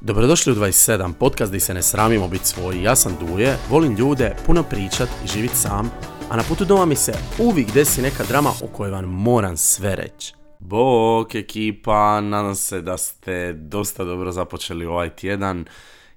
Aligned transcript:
Dobrodošli 0.00 0.52
u 0.52 0.56
27, 0.56 1.12
podcast 1.12 1.50
gdje 1.50 1.60
se 1.60 1.74
ne 1.74 1.82
sramimo 1.82 2.28
biti 2.28 2.46
svoji. 2.46 2.82
Ja 2.82 2.96
sam 2.96 3.16
Duje, 3.20 3.56
volim 3.70 3.94
ljude, 3.94 4.36
puno 4.46 4.62
pričat 4.62 5.08
i 5.24 5.28
živit 5.28 5.50
sam, 5.54 5.90
a 6.30 6.36
na 6.36 6.42
putu 6.48 6.64
doma 6.64 6.84
mi 6.84 6.96
se 6.96 7.12
uvijek 7.38 7.72
desi 7.72 8.02
neka 8.02 8.24
drama 8.24 8.50
o 8.62 8.66
kojoj 8.66 8.90
vam 8.90 9.04
moram 9.04 9.56
sve 9.56 9.96
reći. 9.96 10.34
Bok 10.58 11.34
ekipa, 11.34 12.20
nadam 12.20 12.54
se 12.54 12.80
da 12.80 12.98
ste 12.98 13.52
dosta 13.52 14.04
dobro 14.04 14.32
započeli 14.32 14.86
ovaj 14.86 15.10
tjedan. 15.10 15.64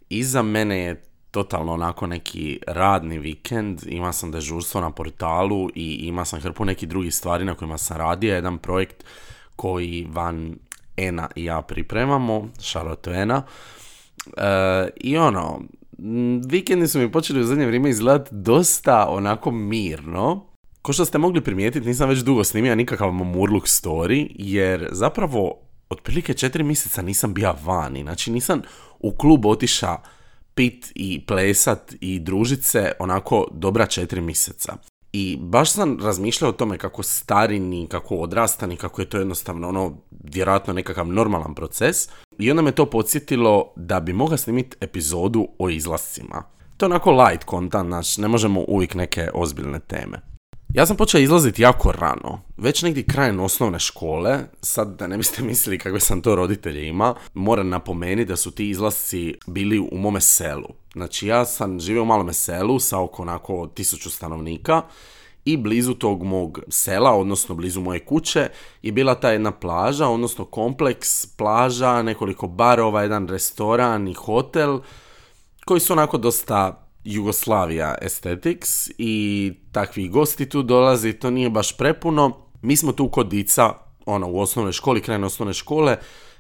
Iza 0.10 0.42
mene 0.42 0.80
je 0.80 1.04
totalno 1.32 1.74
onako 1.74 2.08
neki 2.08 2.60
radni 2.68 3.20
vikend, 3.20 3.82
ima 3.86 4.14
sam 4.14 4.32
dežurstvo 4.32 4.82
na 4.82 4.92
portalu 4.92 5.70
i 5.76 5.94
ima 5.94 6.26
sam 6.26 6.40
hrpu 6.40 6.66
nekih 6.66 6.90
drugih 6.90 7.16
stvari 7.16 7.46
na 7.46 7.56
kojima 7.56 7.78
sam 7.78 7.98
radio, 7.98 8.34
jedan 8.34 8.58
projekt 8.58 9.04
koji 9.56 10.08
van 10.10 10.56
Ena 11.08 11.28
i 11.36 11.44
ja 11.44 11.62
pripremamo, 11.62 12.50
Charlotte 12.60 13.12
Ena. 13.12 13.44
E, 14.38 14.90
I 14.96 15.18
ono, 15.18 15.62
vikendi 16.48 16.88
su 16.88 17.00
mi 17.00 17.12
počeli 17.12 17.42
u 17.42 17.44
zadnje 17.44 17.66
vrijeme 17.66 17.90
izgledati 17.90 18.30
dosta 18.32 19.08
onako 19.10 19.52
mirno. 19.52 20.46
Ko 20.82 20.94
što 20.94 21.06
ste 21.06 21.18
mogli 21.18 21.42
primijetiti, 21.42 21.88
nisam 21.88 22.10
već 22.10 22.20
dugo 22.20 22.44
snimio 22.44 22.76
nikakav 22.76 23.12
Murluk 23.12 23.64
story, 23.64 24.28
jer 24.36 24.88
zapravo 24.92 25.62
otprilike 25.90 26.34
četiri 26.34 26.64
mjeseca 26.64 27.02
nisam 27.02 27.34
bio 27.34 27.56
vani. 27.64 28.02
Znači 28.02 28.32
nisam 28.32 28.62
u 29.00 29.12
klub 29.12 29.46
otiša 29.46 29.98
pit 30.56 30.92
i 30.96 31.26
plesat 31.26 31.94
i 32.00 32.20
družit 32.20 32.64
se 32.64 32.92
onako 33.00 33.48
dobra 33.52 33.86
četiri 33.86 34.22
mjeseca. 34.22 34.78
I 35.14 35.38
baš 35.42 35.72
sam 35.72 35.98
razmišljao 36.02 36.50
o 36.50 36.54
tome 36.54 36.78
kako 36.78 37.04
starini, 37.04 37.88
kako 37.88 38.16
odrastani, 38.16 38.76
kako 38.76 39.02
je 39.02 39.10
to 39.10 39.18
jednostavno 39.18 39.70
ono, 39.70 39.98
vjerojatno 40.24 40.74
nekakav 40.74 41.08
normalan 41.08 41.56
proces. 41.56 42.10
I 42.40 42.52
onda 42.52 42.62
me 42.62 42.72
to 42.72 42.86
podsjetilo 42.86 43.74
da 43.76 44.00
bi 44.00 44.14
mogla 44.14 44.38
snimiti 44.38 44.78
epizodu 44.82 45.48
o 45.60 45.70
izlascima. 45.70 46.44
To 46.78 46.86
je 46.86 46.88
onako 46.88 47.12
light 47.12 47.50
content, 47.50 47.88
znači 47.88 48.22
ne 48.22 48.28
možemo 48.28 48.66
uvijek 48.68 48.96
neke 48.96 49.30
ozbiljne 49.34 49.80
teme. 49.80 50.31
Ja 50.74 50.86
sam 50.86 50.98
počeo 50.98 51.20
izlaziti 51.20 51.62
jako 51.62 51.92
rano, 51.92 52.42
već 52.58 52.82
negdje 52.82 53.04
krajem 53.04 53.40
osnovne 53.40 53.80
škole, 53.80 54.40
sad 54.62 54.96
da 55.00 55.08
ne 55.08 55.18
biste 55.18 55.44
mislili 55.52 55.78
kakve 55.78 56.00
sam 56.00 56.22
to 56.22 56.36
roditelje 56.36 56.88
ima, 56.88 57.16
moram 57.34 57.70
napomenuti 57.70 58.26
da 58.26 58.36
su 58.36 58.52
ti 58.52 58.70
izlasci 58.70 59.36
bili 59.48 59.80
u 59.80 59.98
mome 59.98 60.22
selu. 60.22 60.68
Znači 60.94 61.28
ja 61.28 61.46
sam 61.46 61.80
živio 61.80 62.02
u 62.02 62.06
malome 62.06 62.34
selu 62.34 62.80
sa 62.80 63.00
oko 63.00 63.22
onako 63.22 63.68
tisuću 63.68 64.10
stanovnika 64.10 64.82
i 65.46 65.58
blizu 65.58 65.94
tog 65.94 66.24
mog 66.24 66.60
sela, 66.70 67.12
odnosno 67.12 67.56
blizu 67.56 67.82
moje 67.82 68.06
kuće, 68.06 68.50
je 68.82 68.92
bila 68.92 69.16
ta 69.16 69.32
jedna 69.32 69.52
plaža, 69.52 70.08
odnosno 70.08 70.46
kompleks 70.46 71.26
plaža, 71.26 72.02
nekoliko 72.02 72.48
barova, 72.48 73.02
jedan 73.02 73.28
restoran 73.28 74.08
i 74.08 74.14
hotel, 74.14 74.80
koji 75.66 75.80
su 75.80 75.94
onako 75.94 76.18
dosta 76.18 76.81
Jugoslavija 77.04 77.96
Aesthetics 78.02 78.90
i 78.98 79.54
takvi 79.72 80.08
gosti 80.08 80.50
tu 80.50 80.64
dolazi, 80.64 81.14
to 81.14 81.30
nije 81.30 81.50
baš 81.50 81.78
prepuno. 81.78 82.38
Mi 82.62 82.76
smo 82.76 82.92
tu 82.92 83.10
kod 83.10 83.28
dica, 83.28 83.74
ono, 84.06 84.28
u 84.28 84.40
osnovnoj 84.40 84.74
školi, 84.74 85.02
kraj 85.02 85.24
osnovne 85.24 85.54
škole, 85.54 85.98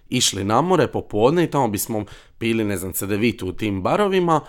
išli 0.10 0.44
na 0.44 0.62
more 0.62 0.88
popodne 0.88 1.44
i 1.44 1.50
tamo 1.50 1.68
bismo 1.68 2.06
pili, 2.38 2.64
ne 2.64 2.78
znam, 2.78 2.94
cedevitu 2.94 3.48
u 3.48 3.52
tim 3.52 3.82
barovima 3.82 4.42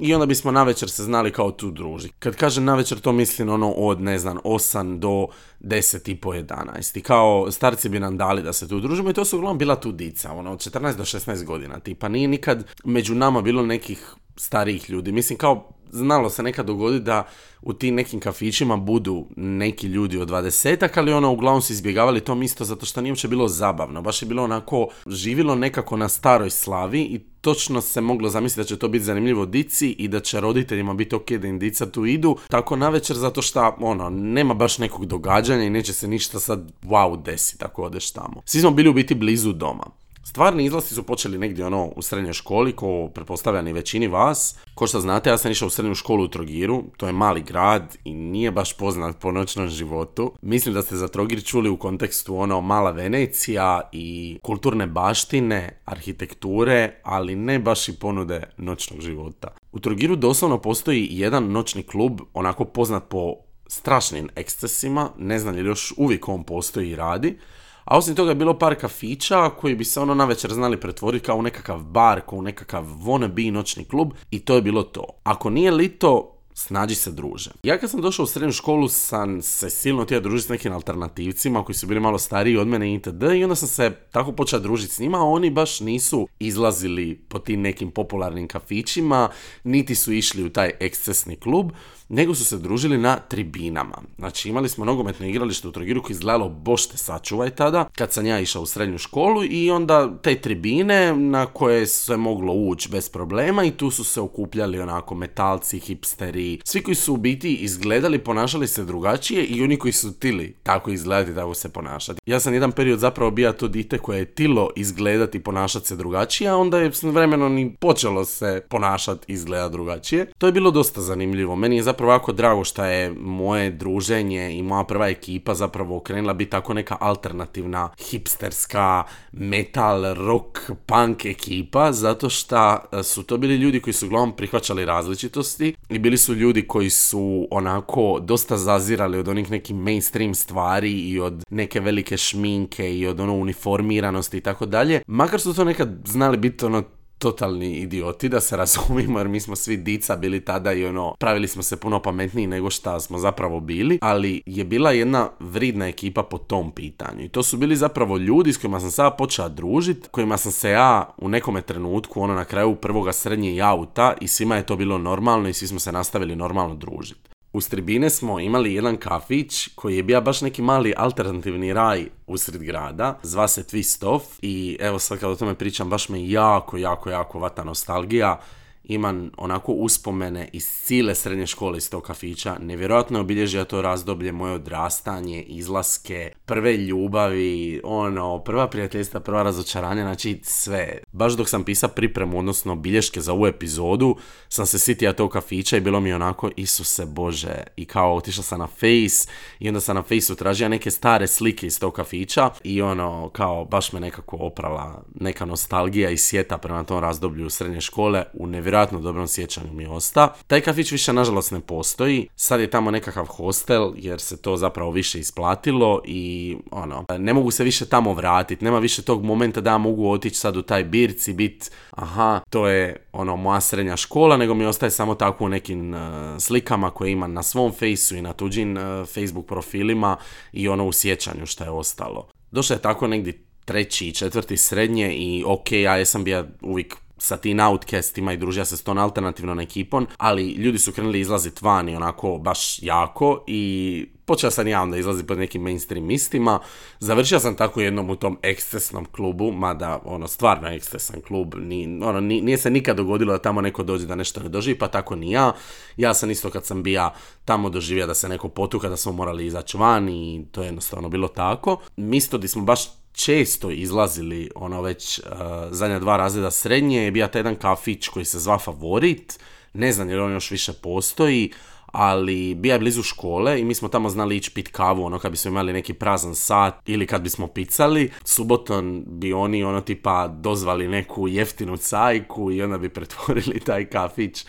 i 0.00 0.14
onda 0.14 0.26
bismo 0.26 0.50
navečer 0.50 0.90
se 0.90 1.02
znali 1.04 1.32
kao 1.32 1.50
tu 1.50 1.70
družiti. 1.70 2.14
Kad 2.18 2.36
kažem 2.36 2.64
navečer 2.64 3.00
to 3.00 3.12
mislim 3.12 3.48
ono 3.48 3.70
od, 3.70 4.00
ne 4.00 4.18
znam, 4.18 4.38
8 4.44 4.98
do 4.98 5.26
10 5.60 6.10
i 6.10 6.16
po 6.16 6.30
11. 6.30 6.98
I 6.98 7.00
kao 7.00 7.50
starci 7.50 7.88
bi 7.88 8.00
nam 8.00 8.16
dali 8.16 8.42
da 8.42 8.52
se 8.52 8.68
tu 8.68 8.80
družimo 8.80 9.10
i 9.10 9.12
to 9.12 9.24
su 9.24 9.36
uglavnom 9.36 9.58
bila 9.58 9.80
tu 9.80 9.92
dica, 9.92 10.32
ono, 10.32 10.52
od 10.52 10.58
14 10.58 10.96
do 10.96 11.04
16 11.04 11.44
godina. 11.44 11.80
Tipa 11.80 12.08
nije 12.08 12.28
nikad 12.28 12.64
među 12.84 13.14
nama 13.14 13.42
bilo 13.42 13.62
nekih 13.62 14.14
starijih 14.36 14.90
ljudi. 14.90 15.12
Mislim, 15.12 15.38
kao 15.38 15.75
znalo 15.90 16.30
se 16.30 16.42
nekad 16.42 16.66
dogoditi 16.66 17.04
da 17.04 17.28
u 17.62 17.72
tim 17.72 17.94
nekim 17.94 18.20
kafićima 18.20 18.76
budu 18.76 19.26
neki 19.36 19.86
ljudi 19.86 20.18
od 20.18 20.28
dvadesetak, 20.28 20.96
ali 20.96 21.12
ono 21.12 21.32
uglavnom 21.32 21.62
su 21.62 21.72
izbjegavali 21.72 22.20
to 22.20 22.42
isto 22.42 22.64
zato 22.64 22.86
što 22.86 23.00
nije 23.00 23.12
uopće 23.12 23.28
bilo 23.28 23.48
zabavno. 23.48 24.02
Baš 24.02 24.22
je 24.22 24.26
bilo 24.26 24.44
onako, 24.44 24.88
živilo 25.06 25.54
nekako 25.54 25.96
na 25.96 26.08
staroj 26.08 26.50
slavi 26.50 27.00
i 27.00 27.18
točno 27.40 27.80
se 27.80 28.00
moglo 28.00 28.28
zamisliti 28.28 28.60
da 28.60 28.64
će 28.64 28.78
to 28.78 28.88
biti 28.88 29.04
zanimljivo 29.04 29.46
dici 29.46 29.90
i 29.90 30.08
da 30.08 30.20
će 30.20 30.40
roditeljima 30.40 30.94
biti 30.94 31.14
ok 31.14 31.30
da 31.30 31.48
im 31.48 31.58
dica 31.58 31.86
tu 31.86 32.06
idu. 32.06 32.36
Tako 32.48 32.76
na 32.76 32.88
večer 32.88 33.16
zato 33.16 33.42
što 33.42 33.76
ono, 33.80 34.10
nema 34.10 34.54
baš 34.54 34.78
nekog 34.78 35.06
događanja 35.06 35.64
i 35.64 35.70
neće 35.70 35.92
se 35.92 36.08
ništa 36.08 36.40
sad 36.40 36.72
wow 36.82 37.22
desiti 37.22 37.64
ako 37.64 37.82
odeš 37.82 38.10
tamo. 38.10 38.42
Svi 38.44 38.60
smo 38.60 38.70
bili 38.70 38.88
u 38.88 38.92
biti 38.92 39.14
blizu 39.14 39.52
doma. 39.52 39.84
Stvarni 40.28 40.64
izlasti 40.64 40.94
su 40.94 41.02
počeli 41.02 41.38
negdje 41.38 41.66
ono 41.66 41.86
u 41.96 42.02
srednjoj 42.02 42.32
školi, 42.32 42.72
ko 42.72 43.08
pretpostavljani 43.14 43.72
većini 43.72 44.08
vas. 44.08 44.58
Ko 44.74 44.86
što 44.86 45.00
znate, 45.00 45.30
ja 45.30 45.38
sam 45.38 45.50
išao 45.50 45.66
u 45.66 45.70
srednju 45.70 45.94
školu 45.94 46.24
u 46.24 46.28
Trogiru, 46.28 46.82
to 46.96 47.06
je 47.06 47.12
mali 47.12 47.42
grad 47.42 47.96
i 48.04 48.14
nije 48.14 48.50
baš 48.50 48.72
poznat 48.76 49.18
po 49.20 49.32
noćnom 49.32 49.68
životu. 49.68 50.32
Mislim 50.42 50.74
da 50.74 50.82
ste 50.82 50.96
za 50.96 51.08
Trogir 51.08 51.44
čuli 51.44 51.68
u 51.68 51.76
kontekstu 51.76 52.36
ono 52.36 52.60
mala 52.60 52.90
Venecija 52.90 53.80
i 53.92 54.38
kulturne 54.42 54.86
baštine, 54.86 55.80
arhitekture, 55.84 57.00
ali 57.02 57.36
ne 57.36 57.58
baš 57.58 57.88
i 57.88 57.98
ponude 57.98 58.42
noćnog 58.56 59.00
života. 59.00 59.48
U 59.72 59.80
Trogiru 59.80 60.16
doslovno 60.16 60.58
postoji 60.58 61.08
jedan 61.10 61.52
noćni 61.52 61.82
klub, 61.82 62.20
onako 62.34 62.64
poznat 62.64 63.08
po 63.08 63.34
strašnim 63.66 64.28
ekscesima, 64.36 65.10
ne 65.18 65.38
znam 65.38 65.54
li 65.54 65.60
još 65.60 65.94
uvijek 65.96 66.28
on 66.28 66.44
postoji 66.44 66.90
i 66.90 66.96
radi, 66.96 67.38
a 67.86 67.98
osim 67.98 68.14
toga 68.14 68.30
je 68.30 68.34
bilo 68.34 68.58
par 68.58 68.74
kafića 68.74 69.50
koji 69.50 69.74
bi 69.74 69.84
se 69.84 70.00
ono 70.00 70.14
na 70.14 70.24
večer 70.24 70.52
znali 70.52 70.80
pretvoriti 70.80 71.26
kao 71.26 71.36
u 71.36 71.42
nekakav 71.42 71.82
bar, 71.82 72.20
kao 72.20 72.38
u 72.38 72.42
nekakav 72.42 72.84
wannabe 72.84 73.50
noćni 73.50 73.84
klub 73.84 74.12
i 74.30 74.38
to 74.38 74.54
je 74.54 74.62
bilo 74.62 74.82
to. 74.82 75.04
Ako 75.22 75.50
nije 75.50 75.70
lito, 75.70 76.36
snađi 76.58 76.94
se 76.94 77.10
druže. 77.10 77.50
Ja 77.62 77.78
kad 77.78 77.90
sam 77.90 78.00
došao 78.00 78.24
u 78.24 78.26
srednju 78.26 78.52
školu 78.52 78.88
sam 78.88 79.42
se 79.42 79.70
silno 79.70 80.04
htio 80.04 80.20
družiti 80.20 80.46
s 80.46 80.48
nekim 80.48 80.72
alternativcima 80.72 81.64
koji 81.64 81.76
su 81.76 81.86
bili 81.86 82.00
malo 82.00 82.18
stariji 82.18 82.56
od 82.56 82.66
mene 82.66 82.94
itd. 82.94 83.22
I 83.22 83.42
onda 83.42 83.54
sam 83.56 83.68
se 83.68 83.90
tako 84.10 84.32
počeo 84.32 84.58
družiti 84.58 84.94
s 84.94 84.98
njima, 84.98 85.18
oni 85.18 85.50
baš 85.50 85.80
nisu 85.80 86.28
izlazili 86.38 87.20
po 87.28 87.38
tim 87.38 87.60
nekim 87.60 87.90
popularnim 87.90 88.48
kafićima, 88.48 89.28
niti 89.64 89.94
su 89.94 90.12
išli 90.12 90.44
u 90.44 90.52
taj 90.52 90.70
ekscesni 90.80 91.36
klub, 91.36 91.72
nego 92.08 92.34
su 92.34 92.44
se 92.44 92.58
družili 92.58 92.98
na 92.98 93.16
tribinama. 93.16 93.98
Znači 94.18 94.48
imali 94.48 94.68
smo 94.68 94.84
nogometno 94.84 95.26
igralište 95.26 95.68
u 95.68 95.72
Trogiru 95.72 96.02
koji 96.02 96.14
izgledalo 96.14 96.48
bošte 96.48 96.96
sačuvaj 96.96 97.50
tada, 97.50 97.88
kad 97.96 98.12
sam 98.12 98.26
ja 98.26 98.40
išao 98.40 98.62
u 98.62 98.66
srednju 98.66 98.98
školu 98.98 99.44
i 99.44 99.70
onda 99.70 100.18
te 100.22 100.34
tribine 100.34 101.16
na 101.16 101.46
koje 101.46 101.86
se 101.86 102.16
moglo 102.16 102.52
ući 102.52 102.88
bez 102.88 103.08
problema 103.08 103.64
i 103.64 103.70
tu 103.70 103.90
su 103.90 104.04
se 104.04 104.20
okupljali 104.20 104.80
onako 104.80 105.14
metalci, 105.14 105.78
hipsteri, 105.78 106.60
svi 106.64 106.82
koji 106.82 106.94
su 106.94 107.14
u 107.14 107.16
biti 107.16 107.54
izgledali, 107.54 108.18
ponašali 108.18 108.68
se 108.68 108.84
drugačije 108.84 109.44
i 109.44 109.62
oni 109.62 109.76
koji 109.76 109.92
su 109.92 110.18
tili 110.18 110.54
tako 110.62 110.90
izgledati, 110.90 111.34
tako 111.34 111.54
se 111.54 111.68
ponašati. 111.68 112.20
Ja 112.26 112.40
sam 112.40 112.54
jedan 112.54 112.72
period 112.72 112.98
zapravo 112.98 113.30
bio 113.30 113.52
to 113.52 113.68
dite 113.68 113.98
koje 113.98 114.18
je 114.18 114.24
tilo 114.24 114.70
izgledati 114.76 115.38
i 115.38 115.42
ponašati 115.42 115.86
se 115.86 115.96
drugačije, 115.96 116.50
a 116.50 116.56
onda 116.56 116.78
je 116.78 116.90
vremenom 117.02 117.54
ni 117.54 117.76
počelo 117.80 118.24
se 118.24 118.62
ponašati 118.68 119.32
i 119.32 119.34
izgleda 119.34 119.68
drugačije. 119.68 120.26
To 120.38 120.46
je 120.46 120.52
bilo 120.52 120.70
dosta 120.70 121.00
zanimljivo. 121.00 121.56
Meni 121.56 121.76
je 121.76 121.82
zapravo 121.82 121.95
jako 122.04 122.32
drago 122.32 122.64
što 122.64 122.84
je 122.84 123.14
moje 123.20 123.70
druženje 123.70 124.58
i 124.58 124.62
moja 124.62 124.84
prva 124.84 125.08
ekipa 125.08 125.54
zapravo 125.54 125.96
okrenula 125.96 126.34
biti 126.34 126.50
tako 126.50 126.74
neka 126.74 126.96
alternativna 127.00 127.88
hipsterska 128.10 129.04
metal, 129.32 130.14
rock, 130.14 130.58
punk 130.86 131.24
ekipa 131.24 131.92
zato 131.92 132.30
što 132.30 132.78
su 133.02 133.22
to 133.22 133.36
bili 133.36 133.56
ljudi 133.56 133.80
koji 133.80 133.94
su 133.94 134.06
uglavnom 134.06 134.36
prihvaćali 134.36 134.84
različitosti 134.84 135.74
i 135.88 135.98
bili 135.98 136.16
su 136.16 136.34
ljudi 136.34 136.66
koji 136.66 136.90
su 136.90 137.48
onako 137.50 138.20
dosta 138.22 138.56
zazirali 138.56 139.18
od 139.18 139.28
onih 139.28 139.50
nekih 139.50 139.76
mainstream 139.76 140.34
stvari 140.34 140.92
i 140.92 141.20
od 141.20 141.44
neke 141.50 141.80
velike 141.80 142.16
šminke 142.16 142.94
i 142.94 143.06
od 143.06 143.20
ono 143.20 143.34
uniformiranosti 143.34 144.36
i 144.36 144.40
tako 144.40 144.66
dalje. 144.66 145.02
Makar 145.06 145.40
su 145.40 145.54
to 145.54 145.64
nekad 145.64 146.02
znali 146.04 146.36
biti 146.36 146.64
ono 146.64 146.82
totalni 147.18 147.76
idioti, 147.76 148.28
da 148.28 148.40
se 148.40 148.56
razumimo, 148.56 149.18
jer 149.18 149.28
mi 149.28 149.40
smo 149.40 149.56
svi 149.56 149.76
dica 149.76 150.16
bili 150.16 150.40
tada 150.40 150.72
i 150.72 150.84
ono, 150.84 151.14
pravili 151.18 151.48
smo 151.48 151.62
se 151.62 151.76
puno 151.76 152.02
pametniji 152.02 152.46
nego 152.46 152.70
šta 152.70 153.00
smo 153.00 153.18
zapravo 153.18 153.60
bili, 153.60 153.98
ali 154.02 154.42
je 154.46 154.64
bila 154.64 154.92
jedna 154.92 155.28
vridna 155.40 155.88
ekipa 155.88 156.22
po 156.22 156.38
tom 156.38 156.70
pitanju. 156.70 157.24
I 157.24 157.28
to 157.28 157.42
su 157.42 157.56
bili 157.56 157.76
zapravo 157.76 158.16
ljudi 158.16 158.52
s 158.52 158.56
kojima 158.56 158.80
sam 158.80 158.90
sada 158.90 159.10
počeo 159.10 159.48
družiti, 159.48 160.08
kojima 160.08 160.36
sam 160.36 160.52
se 160.52 160.70
ja 160.70 161.14
u 161.16 161.28
nekome 161.28 161.62
trenutku, 161.62 162.22
ono 162.22 162.34
na 162.34 162.44
kraju 162.44 162.74
prvoga 162.74 163.12
srednje 163.12 163.60
auta 163.60 164.14
i 164.20 164.28
svima 164.28 164.56
je 164.56 164.66
to 164.66 164.76
bilo 164.76 164.98
normalno 164.98 165.48
i 165.48 165.52
svi 165.52 165.66
smo 165.66 165.78
se 165.78 165.92
nastavili 165.92 166.36
normalno 166.36 166.74
družiti. 166.74 167.25
Uz 167.52 167.68
tribine 167.68 168.10
smo 168.10 168.40
imali 168.40 168.74
jedan 168.74 168.96
kafić 168.96 169.68
koji 169.74 169.96
je 169.96 170.02
bio 170.02 170.20
baš 170.20 170.40
neki 170.40 170.62
mali 170.62 170.94
alternativni 170.96 171.72
raj 171.72 172.08
usred 172.26 172.62
grada, 172.62 173.18
zva 173.22 173.48
se 173.48 173.62
Twist 173.62 174.06
Off 174.06 174.26
i 174.42 174.76
evo 174.80 174.98
sad 174.98 175.18
kad 175.18 175.30
o 175.30 175.36
tome 175.36 175.54
pričam 175.54 175.90
baš 175.90 176.08
me 176.08 176.28
jako, 176.28 176.76
jako, 176.76 177.10
jako 177.10 177.38
vata 177.38 177.64
nostalgija 177.64 178.40
imam 178.88 179.30
onako 179.36 179.72
uspomene 179.72 180.48
iz 180.52 180.66
cijele 180.84 181.14
srednje 181.14 181.46
škole 181.46 181.78
iz 181.78 181.90
tog 181.90 182.02
kafića. 182.02 182.56
Nevjerojatno 182.60 183.20
obilježio 183.20 183.64
to 183.64 183.82
razdoblje, 183.82 184.32
moje 184.32 184.52
odrastanje, 184.52 185.42
izlaske, 185.42 186.32
prve 186.46 186.76
ljubavi, 186.76 187.80
ono, 187.84 188.38
prva 188.38 188.68
prijateljstva, 188.68 189.20
prva 189.20 189.42
razočaranja, 189.42 190.02
znači 190.02 190.40
sve. 190.42 190.98
Baš 191.12 191.32
dok 191.32 191.48
sam 191.48 191.64
pisao 191.64 191.88
pripremu, 191.88 192.38
odnosno 192.38 192.76
bilješke 192.76 193.20
za 193.20 193.32
ovu 193.32 193.46
epizodu, 193.46 194.16
sam 194.48 194.66
se 194.66 194.78
sitio 194.78 195.12
tog 195.12 195.30
kafića 195.30 195.76
i 195.76 195.80
bilo 195.80 196.00
mi 196.00 196.12
onako, 196.12 196.50
Isuse 196.56 197.06
Bože, 197.06 197.56
i 197.76 197.84
kao 197.84 198.14
otišao 198.14 198.44
sam 198.44 198.58
na 198.58 198.66
Face 198.66 199.28
i 199.58 199.68
onda 199.68 199.80
sam 199.80 199.96
na 199.96 200.02
Faceu 200.02 200.36
tražio 200.36 200.68
neke 200.68 200.90
stare 200.90 201.26
slike 201.26 201.66
iz 201.66 201.80
tog 201.80 201.94
kafića 201.94 202.50
i 202.64 202.82
ono, 202.82 203.30
kao, 203.32 203.64
baš 203.64 203.92
me 203.92 204.00
nekako 204.00 204.36
oprala 204.36 205.02
neka 205.20 205.44
nostalgija 205.44 206.10
i 206.10 206.16
sjeta 206.16 206.58
prema 206.58 206.84
tom 206.84 207.00
razdoblju 207.00 207.50
srednje 207.50 207.80
škole 207.80 208.24
u 208.34 208.46
nevjerojatno 208.46 208.75
dobrom 208.84 209.28
sjećanju 209.28 209.72
mi 209.72 209.86
osta. 209.86 210.34
Taj 210.46 210.60
kafić 210.60 210.92
više 210.92 211.12
nažalost 211.12 211.52
ne 211.52 211.60
postoji, 211.60 212.28
sad 212.36 212.60
je 212.60 212.70
tamo 212.70 212.90
nekakav 212.90 213.26
hostel 213.26 213.92
jer 213.96 214.20
se 214.20 214.36
to 214.36 214.56
zapravo 214.56 214.90
više 214.90 215.18
isplatilo 215.18 216.02
i 216.04 216.56
ono, 216.70 217.04
ne 217.18 217.34
mogu 217.34 217.50
se 217.50 217.64
više 217.64 217.86
tamo 217.86 218.14
vratiti, 218.14 218.64
nema 218.64 218.78
više 218.78 219.02
tog 219.02 219.24
momenta 219.24 219.60
da 219.60 219.70
ja 219.70 219.78
mogu 219.78 220.10
otići 220.10 220.36
sad 220.36 220.56
u 220.56 220.62
taj 220.62 220.84
birci, 220.84 221.32
bit, 221.32 221.70
aha, 221.90 222.40
to 222.50 222.66
je 222.66 223.06
ono 223.12 223.36
moja 223.36 223.60
srednja 223.60 223.96
škola, 223.96 224.36
nego 224.36 224.54
mi 224.54 224.66
ostaje 224.66 224.90
samo 224.90 225.14
tako 225.14 225.44
u 225.44 225.48
nekim 225.48 225.94
uh, 225.94 226.00
slikama 226.38 226.90
koje 226.90 227.12
imam 227.12 227.32
na 227.32 227.42
svom 227.42 227.72
fejsu 227.72 228.16
i 228.16 228.22
na 228.22 228.32
tuđim 228.32 228.76
uh, 228.76 228.82
Facebook 229.06 229.46
profilima 229.46 230.16
i 230.52 230.68
ono 230.68 230.86
u 230.86 230.92
sjećanju 230.92 231.46
što 231.46 231.64
je 231.64 231.70
ostalo. 231.70 232.28
Došlo 232.50 232.76
je 232.76 232.82
tako 232.82 233.06
negdje 233.06 233.46
treći 233.64 234.08
i 234.08 234.12
četvrti 234.12 234.56
srednje 234.56 235.14
i 235.14 235.44
ok, 235.46 235.72
ja 235.72 235.96
jesam 235.96 236.24
bio 236.24 236.46
uvijek 236.60 236.96
sa 237.18 237.36
tim 237.36 237.60
outcastima 237.60 238.32
i 238.32 238.36
družio 238.36 238.64
se 238.64 238.76
s 238.76 238.82
tom 238.82 238.98
alternativnom 238.98 239.60
ekipom, 239.60 240.06
ali 240.18 240.50
ljudi 240.50 240.78
su 240.78 240.92
krenuli 240.92 241.20
izlaziti 241.20 241.64
van 241.64 241.88
i 241.88 241.96
onako 241.96 242.38
baš 242.38 242.82
jako 242.82 243.44
i 243.46 244.06
počeo 244.24 244.50
sam 244.50 244.68
ja 244.68 244.82
onda 244.82 244.96
izlazi 244.96 245.24
pod 245.24 245.38
nekim 245.38 245.62
mainstreamistima. 245.62 246.60
Završio 247.00 247.40
sam 247.40 247.56
tako 247.56 247.80
jednom 247.80 248.10
u 248.10 248.16
tom 248.16 248.38
ekscesnom 248.42 249.04
klubu, 249.04 249.52
mada 249.52 250.00
ono 250.04 250.28
stvarno 250.28 250.68
ekstesan 250.68 251.20
klub, 251.20 251.54
ni, 251.58 252.00
ono, 252.02 252.20
nije 252.20 252.58
se 252.58 252.70
nikad 252.70 252.96
dogodilo 252.96 253.32
da 253.32 253.38
tamo 253.38 253.60
neko 253.60 253.82
dođe 253.82 254.06
da 254.06 254.14
nešto 254.14 254.40
ne 254.42 254.48
doživi, 254.48 254.78
pa 254.78 254.88
tako 254.88 255.16
ni 255.16 255.30
ja. 255.30 255.52
Ja 255.96 256.14
sam 256.14 256.30
isto 256.30 256.50
kad 256.50 256.64
sam 256.64 256.82
bija 256.82 257.14
tamo 257.44 257.70
doživio 257.70 258.06
da 258.06 258.14
se 258.14 258.28
neko 258.28 258.48
potuka, 258.48 258.88
da 258.88 258.96
smo 258.96 259.12
morali 259.12 259.46
izaći 259.46 259.76
van 259.76 260.08
i 260.08 260.46
to 260.52 260.62
je 260.62 260.66
jednostavno 260.66 261.08
bilo 261.08 261.28
tako. 261.28 261.80
Misto 261.96 262.38
di 262.38 262.48
smo 262.48 262.62
baš 262.62 262.88
često 263.16 263.70
izlazili 263.70 264.50
ono 264.54 264.82
već 264.82 265.18
uh, 265.18 265.24
zadnja 265.70 265.98
dva 265.98 266.16
razreda 266.16 266.50
srednje 266.50 267.02
je 267.02 267.10
bio 267.10 267.26
taj 267.26 267.38
jedan 267.38 267.56
kafić 267.56 268.08
koji 268.08 268.24
se 268.24 268.38
zva 268.38 268.58
Favorit, 268.58 269.38
ne 269.72 269.92
znam 269.92 270.10
jer 270.10 270.20
on 270.20 270.32
još 270.32 270.50
više 270.50 270.72
postoji, 270.72 271.52
ali 271.86 272.54
bija 272.54 272.74
je 272.74 272.78
blizu 272.78 273.02
škole 273.02 273.60
i 273.60 273.64
mi 273.64 273.74
smo 273.74 273.88
tamo 273.88 274.10
znali 274.10 274.36
ići 274.36 274.50
pit 274.50 274.68
kavu, 274.68 275.04
ono 275.04 275.18
kad 275.18 275.30
bismo 275.30 275.50
imali 275.50 275.72
neki 275.72 275.92
prazan 275.94 276.34
sat 276.34 276.88
ili 276.88 277.06
kad 277.06 277.22
bismo 277.22 277.46
picali. 277.46 278.10
Subotom 278.24 279.04
bi 279.06 279.32
oni 279.32 279.64
ono 279.64 279.80
tipa 279.80 280.28
dozvali 280.28 280.88
neku 280.88 281.28
jeftinu 281.28 281.76
cajku 281.76 282.52
i 282.52 282.62
onda 282.62 282.78
bi 282.78 282.88
pretvorili 282.88 283.60
taj 283.60 283.84
kafić 283.84 284.44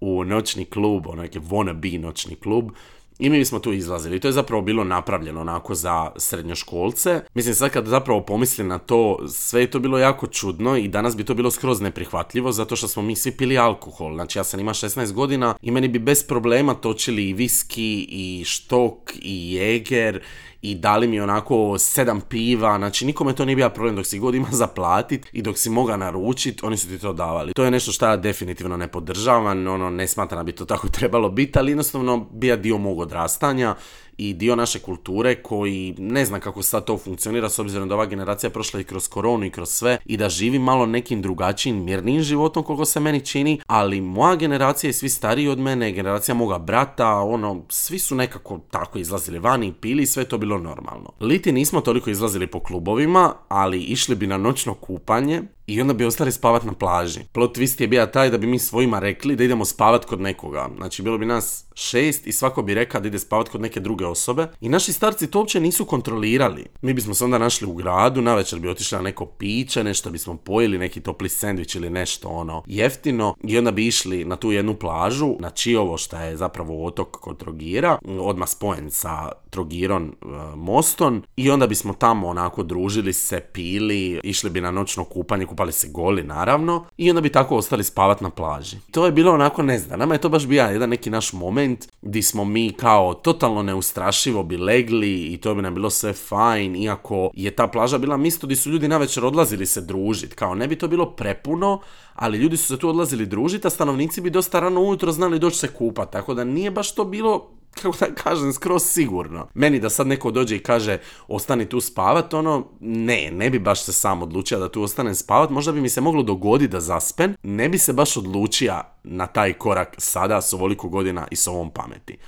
u 0.00 0.24
noćni 0.24 0.64
klub, 0.64 1.06
ono 1.06 1.22
neki 1.22 1.40
wannabe 1.40 2.00
noćni 2.00 2.36
klub 2.36 2.70
i 3.18 3.30
mi 3.30 3.44
smo 3.44 3.58
tu 3.58 3.72
izlazili. 3.72 4.20
To 4.20 4.28
je 4.28 4.32
zapravo 4.32 4.62
bilo 4.62 4.84
napravljeno 4.84 5.40
onako 5.40 5.74
za 5.74 6.10
srednjoškolce. 6.16 7.20
Mislim 7.34 7.54
sad 7.54 7.70
kad 7.70 7.86
zapravo 7.86 8.20
pomislim 8.20 8.68
na 8.68 8.78
to, 8.78 9.18
sve 9.28 9.60
je 9.60 9.70
to 9.70 9.78
bilo 9.78 9.98
jako 9.98 10.26
čudno 10.26 10.76
i 10.76 10.88
danas 10.88 11.16
bi 11.16 11.24
to 11.24 11.34
bilo 11.34 11.50
skroz 11.50 11.80
neprihvatljivo 11.80 12.52
zato 12.52 12.76
što 12.76 12.88
smo 12.88 13.02
mi 13.02 13.16
svi 13.16 13.30
pili 13.30 13.58
alkohol. 13.58 14.14
Znači 14.14 14.38
ja 14.38 14.44
sam 14.44 14.60
ima 14.60 14.72
16 14.72 15.12
godina 15.12 15.54
i 15.62 15.70
meni 15.70 15.88
bi 15.88 15.98
bez 15.98 16.26
problema 16.26 16.74
točili 16.74 17.28
i 17.28 17.32
viski 17.32 18.06
i 18.10 18.44
štok 18.44 19.12
i 19.22 19.54
jeger 19.54 20.22
i 20.62 20.74
dali 20.74 21.08
mi 21.08 21.20
onako 21.20 21.78
sedam 21.78 22.20
piva, 22.20 22.78
znači 22.78 23.06
nikome 23.06 23.32
to 23.32 23.44
nije 23.44 23.56
bio 23.56 23.70
problem 23.70 23.96
dok 23.96 24.06
si 24.06 24.18
god 24.18 24.34
ima 24.34 24.48
za 24.50 24.66
platit 24.66 25.26
i 25.32 25.42
dok 25.42 25.58
si 25.58 25.70
moga 25.70 25.96
naručit, 25.96 26.62
oni 26.62 26.76
su 26.76 26.88
ti 26.88 26.98
to 26.98 27.12
davali. 27.12 27.52
To 27.52 27.64
je 27.64 27.70
nešto 27.70 27.92
što 27.92 28.06
ja 28.06 28.16
definitivno 28.16 28.76
ne 28.76 28.88
podržavam, 28.88 29.66
ono 29.66 29.90
ne 29.90 30.06
smatram 30.06 30.38
da 30.38 30.44
bi 30.44 30.52
to 30.52 30.64
tako 30.64 30.88
trebalo 30.98 31.28
biti, 31.28 31.58
ali 31.58 31.70
jednostavno 31.70 32.28
bija 32.32 32.56
dio 32.56 32.78
mog 32.78 32.98
odrastanja 32.98 33.74
i 34.18 34.34
dio 34.34 34.56
naše 34.56 34.78
kulture 34.78 35.34
koji 35.34 35.94
ne 35.98 36.24
znam 36.24 36.40
kako 36.40 36.62
sad 36.62 36.84
to 36.84 36.98
funkcionira 36.98 37.48
s 37.48 37.58
obzirom 37.58 37.88
da 37.88 37.94
ova 37.94 38.06
generacija 38.06 38.50
prošla 38.50 38.80
i 38.80 38.84
kroz 38.84 39.08
koronu 39.08 39.44
i 39.44 39.50
kroz 39.50 39.68
sve 39.68 39.98
i 40.04 40.16
da 40.16 40.28
živi 40.28 40.58
malo 40.58 40.86
nekim 40.86 41.22
drugačijim, 41.22 41.84
mirnijim 41.84 42.22
životom 42.22 42.62
koliko 42.62 42.84
se 42.84 43.00
meni 43.00 43.26
čini, 43.26 43.60
ali 43.66 44.00
moja 44.00 44.36
generacija 44.36 44.90
i 44.90 44.92
svi 44.92 45.08
stariji 45.08 45.48
od 45.48 45.58
mene, 45.58 45.92
generacija 45.92 46.34
moga 46.34 46.58
brata, 46.58 47.08
ono, 47.08 47.62
svi 47.68 47.98
su 47.98 48.14
nekako 48.14 48.60
tako 48.70 48.98
izlazili 48.98 49.38
vani 49.38 49.66
i 49.66 49.72
pili 49.72 50.06
sve 50.06 50.24
to 50.24 50.38
bilo 50.38 50.58
normalno. 50.58 51.12
Liti 51.20 51.52
nismo 51.52 51.80
toliko 51.80 52.10
izlazili 52.10 52.46
po 52.46 52.60
klubovima, 52.60 53.34
ali 53.48 53.80
išli 53.80 54.16
bi 54.16 54.26
na 54.26 54.36
noćno 54.36 54.74
kupanje 54.74 55.42
i 55.68 55.80
onda 55.80 55.94
bi 55.94 56.04
ostali 56.04 56.32
spavat 56.32 56.64
na 56.64 56.72
plaži. 56.72 57.20
Plot 57.32 57.56
twist 57.56 57.80
je 57.80 57.88
bio 57.88 58.06
taj 58.06 58.30
da 58.30 58.38
bi 58.38 58.46
mi 58.46 58.58
svojima 58.58 58.98
rekli 58.98 59.36
da 59.36 59.44
idemo 59.44 59.64
spavat 59.64 60.04
kod 60.04 60.20
nekoga. 60.20 60.68
Znači 60.76 61.02
bilo 61.02 61.18
bi 61.18 61.26
nas 61.26 61.64
šest 61.74 62.26
i 62.26 62.32
svako 62.32 62.62
bi 62.62 62.74
rekao 62.74 63.00
da 63.00 63.08
ide 63.08 63.18
spavat 63.18 63.48
kod 63.48 63.60
neke 63.60 63.80
druge 63.80 64.06
osobe. 64.06 64.48
I 64.60 64.68
naši 64.68 64.92
starci 64.92 65.30
to 65.30 65.38
uopće 65.38 65.60
nisu 65.60 65.84
kontrolirali. 65.84 66.66
Mi 66.82 66.94
bismo 66.94 67.14
se 67.14 67.24
onda 67.24 67.38
našli 67.38 67.66
u 67.66 67.74
gradu, 67.74 68.22
na 68.22 68.34
večer 68.34 68.58
bi 68.58 68.68
otišli 68.68 68.96
na 68.96 69.02
neko 69.02 69.26
piće, 69.26 69.84
nešto 69.84 70.10
bismo 70.10 70.36
pojeli, 70.36 70.78
neki 70.78 71.00
topli 71.00 71.28
sendvič 71.28 71.74
ili 71.74 71.90
nešto 71.90 72.28
ono 72.28 72.62
jeftino. 72.66 73.34
I 73.44 73.58
onda 73.58 73.70
bi 73.70 73.86
išli 73.86 74.24
na 74.24 74.36
tu 74.36 74.52
jednu 74.52 74.74
plažu, 74.74 75.36
na 75.40 75.50
Čijovo 75.50 75.96
što 75.96 76.16
je 76.16 76.36
zapravo 76.36 76.86
otok 76.86 77.10
kod 77.10 77.38
Trogira, 77.38 77.98
odmah 78.20 78.48
spojen 78.48 78.90
sa 78.90 79.32
Trogiron 79.50 80.04
e, 80.04 80.26
mostom. 80.56 81.22
I 81.36 81.50
onda 81.50 81.66
bismo 81.66 81.92
tamo 81.92 82.28
onako 82.28 82.62
družili 82.62 83.12
se, 83.12 83.40
pili, 83.40 84.20
išli 84.24 84.50
bi 84.50 84.60
na 84.60 84.70
noćno 84.70 85.04
kupanje, 85.04 85.46
kupali 85.46 85.72
se 85.72 85.88
goli 85.88 86.22
naravno. 86.22 86.84
I 86.96 87.10
onda 87.10 87.20
bi 87.20 87.32
tako 87.32 87.56
ostali 87.56 87.84
spavat 87.84 88.20
na 88.20 88.30
plaži. 88.30 88.76
To 88.90 89.06
je 89.06 89.12
bilo 89.12 89.32
onako, 89.32 89.62
ne 89.62 89.78
znam, 89.78 89.98
nama 89.98 90.14
je 90.14 90.20
to 90.20 90.28
baš 90.28 90.46
bio 90.46 90.62
jedan 90.64 90.90
neki 90.90 91.10
naš 91.10 91.32
moment 91.32 91.88
di 92.02 92.22
smo 92.22 92.44
mi 92.44 92.72
kao 92.72 93.14
totalno 93.14 93.62
neustrašivo 93.62 94.42
bi 94.42 94.56
legli 94.56 95.24
i 95.32 95.36
to 95.36 95.54
bi 95.54 95.62
nam 95.62 95.74
bilo 95.74 95.90
sve 95.90 96.12
fajn, 96.12 96.76
iako 96.76 97.30
je 97.34 97.50
ta 97.50 97.66
plaža 97.66 97.98
bila 97.98 98.16
mjesto 98.16 98.46
gdje 98.46 98.56
su 98.56 98.70
ljudi 98.70 98.88
navečer 98.88 99.24
odlazili 99.24 99.66
se 99.66 99.80
družiti. 99.80 100.36
Kao 100.36 100.54
ne 100.54 100.68
bi 100.68 100.78
to 100.78 100.88
bilo 100.88 101.10
prepuno, 101.10 101.80
ali 102.14 102.38
ljudi 102.38 102.56
su 102.56 102.66
se 102.66 102.78
tu 102.78 102.88
odlazili 102.88 103.26
družiti, 103.26 103.66
a 103.66 103.70
stanovnici 103.70 104.20
bi 104.20 104.30
dosta 104.30 104.60
rano 104.60 104.80
ujutro 104.80 105.12
znali 105.12 105.38
doći 105.38 105.58
se 105.58 105.68
kupati. 105.68 106.12
Tako 106.12 106.34
da 106.34 106.44
nije 106.44 106.70
baš 106.70 106.94
to 106.94 107.04
bilo 107.04 107.50
kako 107.82 107.96
da 108.00 108.14
kažem, 108.14 108.52
skroz 108.52 108.82
sigurno. 108.82 109.48
Meni 109.54 109.80
da 109.80 109.90
sad 109.90 110.06
neko 110.06 110.30
dođe 110.30 110.56
i 110.56 110.62
kaže 110.62 110.98
ostani 111.28 111.68
tu 111.68 111.80
spavat, 111.80 112.34
ono, 112.34 112.68
ne, 112.80 113.30
ne 113.32 113.50
bi 113.50 113.58
baš 113.58 113.82
se 113.84 113.92
sam 113.92 114.22
odlučio 114.22 114.58
da 114.58 114.68
tu 114.68 114.82
ostanem 114.82 115.14
spavat, 115.14 115.50
možda 115.50 115.72
bi 115.72 115.80
mi 115.80 115.88
se 115.88 116.00
moglo 116.00 116.22
dogoditi 116.22 116.72
da 116.72 116.80
zaspen, 116.80 117.36
ne 117.42 117.68
bi 117.68 117.78
se 117.78 117.92
baš 117.92 118.16
odlučio 118.16 118.74
na 119.04 119.26
taj 119.26 119.52
korak 119.52 119.94
sada 119.98 120.40
s 120.40 120.52
ovoliko 120.52 120.88
godina 120.88 121.26
i 121.30 121.36
s 121.36 121.46
ovom 121.46 121.70
pameti. 121.70 122.18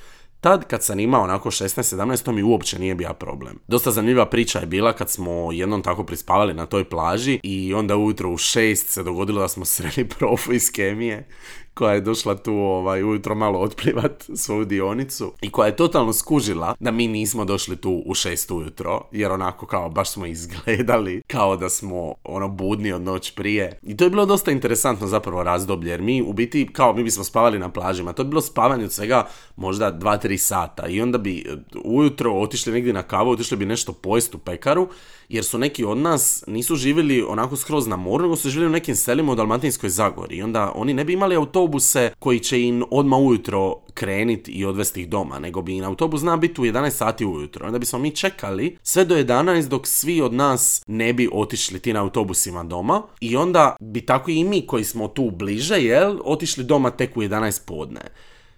Tad 0.40 0.64
kad 0.64 0.82
sam 0.82 1.00
imao 1.00 1.22
onako 1.22 1.50
16-17 1.50 2.24
to 2.24 2.32
mi 2.32 2.42
uopće 2.42 2.78
nije 2.78 2.94
bio 2.94 3.14
problem. 3.14 3.58
Dosta 3.68 3.90
zanimljiva 3.90 4.26
priča 4.26 4.58
je 4.58 4.66
bila 4.66 4.92
kad 4.92 5.10
smo 5.10 5.52
jednom 5.52 5.82
tako 5.82 6.04
prispavali 6.04 6.54
na 6.54 6.66
toj 6.66 6.84
plaži 6.84 7.40
i 7.42 7.74
onda 7.74 7.96
ujutro 7.96 8.30
u 8.30 8.36
6 8.36 8.74
se 8.74 9.02
dogodilo 9.02 9.40
da 9.40 9.48
smo 9.48 9.64
sreli 9.74 10.08
profu 10.08 10.52
iz 10.52 10.72
kemije 10.72 11.28
koja 11.74 11.94
je 11.94 12.00
došla 12.00 12.34
tu 12.36 12.52
ovaj, 12.52 13.02
ujutro 13.02 13.34
malo 13.34 13.58
otplivat 13.58 14.24
svoju 14.34 14.64
dionicu 14.64 15.32
i 15.42 15.50
koja 15.50 15.66
je 15.66 15.76
totalno 15.76 16.12
skužila 16.12 16.74
da 16.80 16.90
mi 16.90 17.08
nismo 17.08 17.44
došli 17.44 17.76
tu 17.76 18.02
u 18.06 18.14
šest 18.14 18.50
ujutro, 18.50 19.02
jer 19.12 19.32
onako 19.32 19.66
kao 19.66 19.88
baš 19.88 20.10
smo 20.10 20.26
izgledali 20.26 21.22
kao 21.26 21.56
da 21.56 21.68
smo 21.68 22.14
ono 22.24 22.48
budni 22.48 22.92
od 22.92 23.02
noć 23.02 23.34
prije. 23.34 23.78
I 23.82 23.96
to 23.96 24.04
je 24.04 24.10
bilo 24.10 24.26
dosta 24.26 24.50
interesantno 24.50 25.06
zapravo 25.06 25.42
razdoblje, 25.42 25.90
jer 25.90 26.02
mi 26.02 26.22
u 26.22 26.32
biti 26.32 26.68
kao 26.72 26.92
mi 26.92 27.04
bismo 27.04 27.24
spavali 27.24 27.58
na 27.58 27.68
plažima, 27.68 28.12
to 28.12 28.22
je 28.22 28.26
bilo 28.26 28.40
spavanje 28.40 28.84
od 28.84 28.92
svega 28.92 29.26
možda 29.56 29.92
2-3 29.92 30.36
sata 30.36 30.86
i 30.86 31.02
onda 31.02 31.18
bi 31.18 31.46
ujutro 31.84 32.32
otišli 32.32 32.72
negdje 32.72 32.92
na 32.92 33.02
kavu, 33.02 33.30
otišli 33.30 33.56
bi 33.56 33.66
nešto 33.66 33.92
pojesti 33.92 34.36
u 34.36 34.40
pekaru 34.40 34.88
jer 35.30 35.44
su 35.44 35.58
neki 35.58 35.84
od 35.84 35.98
nas 35.98 36.44
nisu 36.46 36.76
živjeli 36.76 37.24
onako 37.28 37.56
skroz 37.56 37.86
na 37.86 37.96
moru, 37.96 38.22
nego 38.22 38.36
su 38.36 38.50
živjeli 38.50 38.70
u 38.70 38.72
nekim 38.72 38.96
selima 38.96 39.32
u 39.32 39.34
Dalmatinskoj 39.34 39.90
Zagori 39.90 40.36
i 40.36 40.42
onda 40.42 40.72
oni 40.74 40.94
ne 40.94 41.04
bi 41.04 41.12
imali 41.12 41.36
autobuse 41.36 42.12
koji 42.18 42.38
će 42.38 42.62
im 42.62 42.84
odmah 42.90 43.18
ujutro 43.18 43.76
kreniti 43.94 44.50
i 44.52 44.64
odvesti 44.64 45.00
ih 45.00 45.08
doma, 45.08 45.38
nego 45.38 45.62
bi 45.62 45.76
im 45.76 45.84
autobus 45.84 46.20
zna 46.20 46.36
biti 46.36 46.60
u 46.60 46.64
11 46.64 46.90
sati 46.90 47.26
ujutro. 47.26 47.66
Onda 47.66 47.78
bismo 47.78 47.98
mi 47.98 48.16
čekali 48.16 48.76
sve 48.82 49.04
do 49.04 49.16
11 49.16 49.68
dok 49.68 49.86
svi 49.86 50.20
od 50.20 50.32
nas 50.32 50.82
ne 50.86 51.12
bi 51.12 51.28
otišli 51.32 51.78
ti 51.78 51.92
na 51.92 52.02
autobusima 52.02 52.64
doma 52.64 53.02
i 53.20 53.36
onda 53.36 53.76
bi 53.80 54.00
tako 54.00 54.30
i 54.30 54.44
mi 54.44 54.66
koji 54.66 54.84
smo 54.84 55.08
tu 55.08 55.30
bliže, 55.30 55.76
jel, 55.76 56.18
otišli 56.24 56.64
doma 56.64 56.90
tek 56.90 57.16
u 57.16 57.22
11 57.22 57.60
podne. 57.66 58.00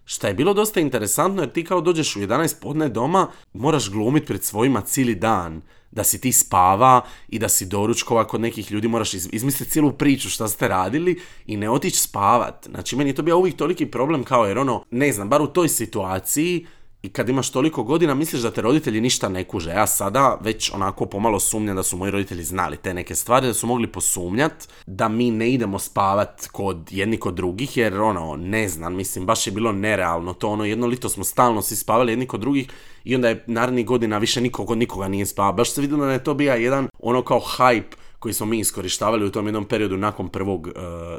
Šta 0.04 0.28
je 0.28 0.34
bilo 0.34 0.54
dosta 0.54 0.80
interesantno 0.80 1.42
jer 1.42 1.52
ti 1.52 1.64
kao 1.64 1.80
dođeš 1.80 2.16
u 2.16 2.20
11 2.20 2.54
podne 2.60 2.88
doma, 2.88 3.28
moraš 3.52 3.90
glumiti 3.90 4.26
pred 4.26 4.44
svojima 4.44 4.80
cijeli 4.80 5.14
dan 5.14 5.62
da 5.92 6.04
si 6.04 6.20
ti 6.20 6.32
spava 6.32 7.00
i 7.28 7.38
da 7.38 7.48
si 7.48 7.66
doručkova 7.66 8.24
kod 8.24 8.40
nekih 8.40 8.72
ljudi, 8.72 8.88
moraš 8.88 9.14
izmisliti 9.14 9.72
cijelu 9.72 9.92
priču 9.92 10.30
šta 10.30 10.48
ste 10.48 10.68
radili 10.68 11.20
i 11.46 11.56
ne 11.56 11.70
otići 11.70 11.98
spavat. 11.98 12.66
Znači, 12.70 12.96
meni 12.96 13.10
je 13.10 13.14
to 13.14 13.22
bio 13.22 13.38
uvijek 13.38 13.56
toliki 13.56 13.86
problem 13.86 14.24
kao 14.24 14.46
jer 14.46 14.58
ono, 14.58 14.84
ne 14.90 15.12
znam, 15.12 15.28
bar 15.28 15.42
u 15.42 15.46
toj 15.46 15.68
situaciji 15.68 16.66
i 17.02 17.08
kad 17.08 17.28
imaš 17.28 17.50
toliko 17.50 17.82
godina 17.82 18.14
misliš 18.14 18.42
da 18.42 18.50
te 18.50 18.62
roditelji 18.62 19.00
ništa 19.00 19.28
ne 19.28 19.44
kuže. 19.44 19.70
Ja 19.70 19.86
sada 19.86 20.38
već 20.40 20.70
onako 20.74 21.06
pomalo 21.06 21.40
sumnjam 21.40 21.76
da 21.76 21.82
su 21.82 21.96
moji 21.96 22.10
roditelji 22.10 22.44
znali 22.44 22.76
te 22.76 22.94
neke 22.94 23.14
stvari, 23.14 23.46
da 23.46 23.54
su 23.54 23.66
mogli 23.66 23.86
posumnjat 23.86 24.68
da 24.86 25.08
mi 25.08 25.30
ne 25.30 25.50
idemo 25.50 25.78
spavat 25.78 26.46
kod 26.52 26.88
jedni 26.90 27.16
kod 27.16 27.34
drugih, 27.34 27.76
jer 27.76 28.00
ono, 28.00 28.36
ne 28.36 28.68
znam, 28.68 28.94
mislim, 28.94 29.26
baš 29.26 29.46
je 29.46 29.52
bilo 29.52 29.72
nerealno 29.72 30.32
to, 30.34 30.48
ono, 30.48 30.64
jedno 30.64 30.86
lito 30.86 31.08
smo 31.08 31.24
stalno 31.24 31.62
svi 31.62 31.76
spavali 31.76 32.12
jedni 32.12 32.26
kod 32.26 32.40
drugih 32.40 32.68
i 33.04 33.14
onda 33.14 33.28
je 33.28 33.44
narednih 33.46 33.86
godina 33.86 34.18
više 34.18 34.40
niko 34.40 34.66
kod 34.66 34.78
nikoga 34.78 35.08
nije 35.08 35.26
spavao. 35.26 35.52
Baš 35.52 35.72
se 35.72 35.80
vidjelo 35.80 36.06
da 36.06 36.12
je 36.12 36.24
to 36.24 36.34
bio 36.34 36.54
jedan 36.54 36.88
ono 36.98 37.22
kao 37.22 37.40
hype 37.40 38.01
koji 38.22 38.32
smo 38.32 38.46
mi 38.46 38.58
iskorištavali 38.58 39.24
u 39.24 39.30
tom 39.30 39.46
jednom 39.46 39.64
periodu 39.64 39.96
nakon 39.96 40.28
prvog 40.28 40.66
uh, 40.66 40.72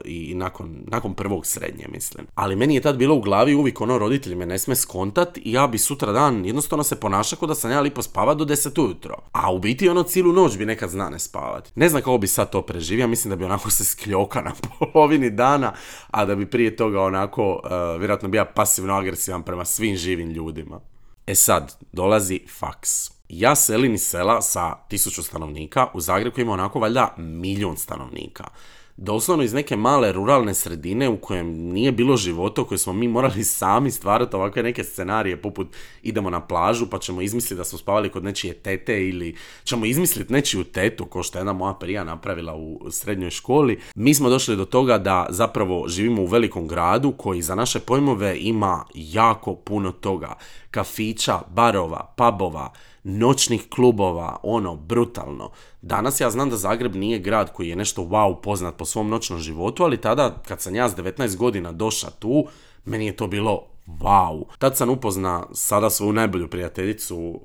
i 0.05 0.35
nakon, 0.35 0.83
nakon 0.87 1.13
prvog 1.13 1.45
srednje, 1.45 1.85
mislim. 1.91 2.27
Ali 2.35 2.55
meni 2.55 2.75
je 2.75 2.81
tad 2.81 2.97
bilo 2.97 3.15
u 3.15 3.21
glavi 3.21 3.55
uvijek 3.55 3.81
ono 3.81 3.97
roditelji 3.97 4.35
me 4.35 4.45
ne 4.45 4.59
sme 4.59 4.75
skontat 4.75 5.37
i 5.37 5.51
ja 5.51 5.67
bi 5.67 5.77
sutra 5.77 6.11
dan 6.11 6.45
jednostavno 6.45 6.83
se 6.83 6.99
ponašao 6.99 7.39
kao 7.39 7.47
da 7.47 7.55
sam 7.55 7.71
ja 7.71 7.81
lipo 7.81 8.01
spavat 8.01 8.37
do 8.37 8.45
10 8.45 8.83
ujutro. 8.83 9.15
A 9.31 9.53
u 9.53 9.59
biti 9.59 9.89
ono 9.89 10.03
cijelu 10.03 10.33
noć 10.33 10.57
bi 10.57 10.65
nekad 10.65 10.89
zna 10.89 11.09
ne 11.09 11.19
spavati. 11.19 11.71
Ne 11.75 11.89
znam 11.89 12.01
kako 12.01 12.17
bi 12.17 12.27
sad 12.27 12.51
to 12.51 12.61
preživio, 12.61 13.07
mislim 13.07 13.29
da 13.29 13.35
bi 13.35 13.45
onako 13.45 13.69
se 13.69 13.83
skljoka 13.83 14.41
na 14.41 14.51
polovini 14.79 15.29
dana, 15.29 15.73
a 16.11 16.25
da 16.25 16.35
bi 16.35 16.49
prije 16.49 16.75
toga 16.75 17.01
onako 17.01 17.51
uh, 17.53 17.99
vjerojatno 17.99 18.29
bio 18.29 18.45
pasivno 18.55 18.93
agresivan 18.93 19.43
prema 19.43 19.65
svim 19.65 19.95
živim 19.95 20.29
ljudima. 20.29 20.79
E 21.27 21.35
sad, 21.35 21.75
dolazi 21.91 22.39
faks. 22.59 23.11
Ja 23.35 23.55
selim 23.55 23.93
iz 23.93 24.01
sela 24.01 24.41
sa 24.41 24.75
tisuću 24.87 25.23
stanovnika 25.23 25.87
u 25.93 26.01
Zagreb 26.01 26.33
koji 26.33 26.43
ima 26.43 26.53
onako 26.53 26.79
valjda 26.79 27.15
milijun 27.17 27.77
stanovnika 27.77 28.43
doslovno 28.97 29.43
iz 29.43 29.53
neke 29.53 29.75
male 29.75 30.11
ruralne 30.11 30.53
sredine 30.53 31.09
u 31.09 31.17
kojem 31.17 31.47
nije 31.47 31.91
bilo 31.91 32.17
života, 32.17 32.61
u 32.61 32.65
kojoj 32.65 32.77
smo 32.79 32.93
mi 32.93 33.07
morali 33.07 33.43
sami 33.59 33.91
stvarati 33.91 34.35
ovakve 34.35 34.63
neke 34.63 34.83
scenarije 34.83 35.41
poput 35.41 35.67
idemo 36.03 36.29
na 36.29 36.41
plažu 36.47 36.89
pa 36.89 36.99
ćemo 36.99 37.21
izmisliti 37.21 37.55
da 37.55 37.63
smo 37.63 37.77
spavali 37.77 38.09
kod 38.09 38.23
nečije 38.23 38.53
tete 38.53 39.07
ili 39.07 39.35
ćemo 39.63 39.85
izmisliti 39.85 40.33
nečiju 40.33 40.63
tetu 40.63 41.05
kao 41.05 41.23
što 41.23 41.37
je 41.37 41.39
jedna 41.39 41.53
moja 41.53 41.73
prija 41.73 42.03
napravila 42.03 42.55
u 42.55 42.91
srednjoj 42.91 43.29
školi. 43.29 43.79
Mi 43.95 44.13
smo 44.13 44.29
došli 44.29 44.55
do 44.55 44.65
toga 44.65 44.97
da 44.97 45.25
zapravo 45.29 45.87
živimo 45.87 46.21
u 46.21 46.25
velikom 46.25 46.67
gradu 46.67 47.11
koji 47.11 47.41
za 47.41 47.55
naše 47.55 47.79
pojmove 47.79 48.37
ima 48.39 48.85
jako 48.93 49.55
puno 49.55 49.91
toga. 49.91 50.35
Kafića, 50.71 51.39
barova, 51.49 52.13
pubova, 52.17 52.71
noćnih 53.03 53.69
klubova, 53.69 54.37
ono, 54.43 54.75
brutalno. 54.75 55.51
Danas 55.81 56.21
ja 56.21 56.29
znam 56.29 56.49
da 56.49 56.57
Zagreb 56.57 56.95
nije 56.95 57.19
grad 57.19 57.53
koji 57.53 57.69
je 57.69 57.75
nešto 57.75 58.01
wow 58.01 58.41
poznat 58.41 58.75
po 58.77 58.85
svom 58.85 59.09
noćnom 59.09 59.39
životu, 59.39 59.83
ali 59.83 60.01
tada 60.01 60.41
kad 60.47 60.61
sam 60.61 60.75
ja 60.75 60.89
s 60.89 60.95
19 60.95 61.35
godina 61.35 61.71
došao 61.71 62.11
tu, 62.19 62.45
meni 62.85 63.05
je 63.05 63.15
to 63.15 63.27
bilo 63.27 63.63
wow. 63.87 64.43
Tad 64.57 64.77
sam 64.77 64.89
upozna 64.89 65.45
sada 65.51 65.89
svoju 65.89 66.13
najbolju 66.13 66.47
prijateljicu 66.47 67.17
uh, 67.17 67.39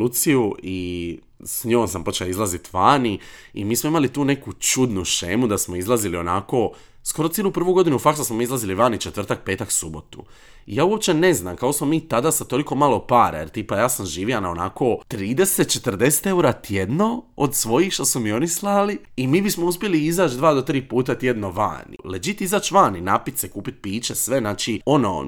Luciju 0.00 0.54
i 0.62 1.20
s 1.44 1.64
njom 1.64 1.88
sam 1.88 2.04
počeo 2.04 2.26
izlaziti 2.26 2.70
vani 2.72 3.18
i 3.54 3.64
mi 3.64 3.76
smo 3.76 3.88
imali 3.88 4.08
tu 4.08 4.24
neku 4.24 4.52
čudnu 4.52 5.04
šemu 5.04 5.46
da 5.46 5.58
smo 5.58 5.76
izlazili 5.76 6.16
onako 6.16 6.72
Skoro 7.06 7.28
cijelu 7.28 7.50
prvu 7.50 7.74
godinu 7.74 7.98
faksa 7.98 8.24
smo 8.24 8.42
izlazili 8.42 8.74
vani 8.74 8.98
četvrtak, 8.98 9.44
petak, 9.44 9.72
subotu. 9.72 10.24
Ja 10.66 10.84
uopće 10.84 11.14
ne 11.14 11.34
znam 11.34 11.56
kako 11.56 11.72
smo 11.72 11.86
mi 11.86 12.08
tada 12.08 12.32
sa 12.32 12.44
toliko 12.44 12.74
malo 12.74 13.06
para, 13.06 13.38
jer 13.38 13.48
tipa 13.48 13.76
ja 13.76 13.88
sam 13.88 14.06
živio 14.06 14.40
na 14.40 14.50
onako 14.50 14.98
30-40 15.10 16.28
eura 16.28 16.52
tjedno 16.52 17.24
od 17.36 17.54
svojih 17.54 17.92
što 17.92 18.04
su 18.04 18.20
mi 18.20 18.32
oni 18.32 18.48
slali 18.48 18.98
i 19.16 19.26
mi 19.26 19.42
bismo 19.42 19.66
uspjeli 19.66 20.04
izaći 20.04 20.36
dva 20.36 20.54
do 20.54 20.62
tri 20.62 20.88
puta 20.88 21.14
tjedno 21.14 21.50
vani. 21.50 21.96
Legit 22.04 22.40
izaći 22.40 22.74
vani, 22.74 23.00
napit 23.00 23.38
se, 23.38 23.48
kupit 23.48 23.74
piće, 23.82 24.14
sve, 24.14 24.38
znači 24.38 24.80
ono, 24.86 25.22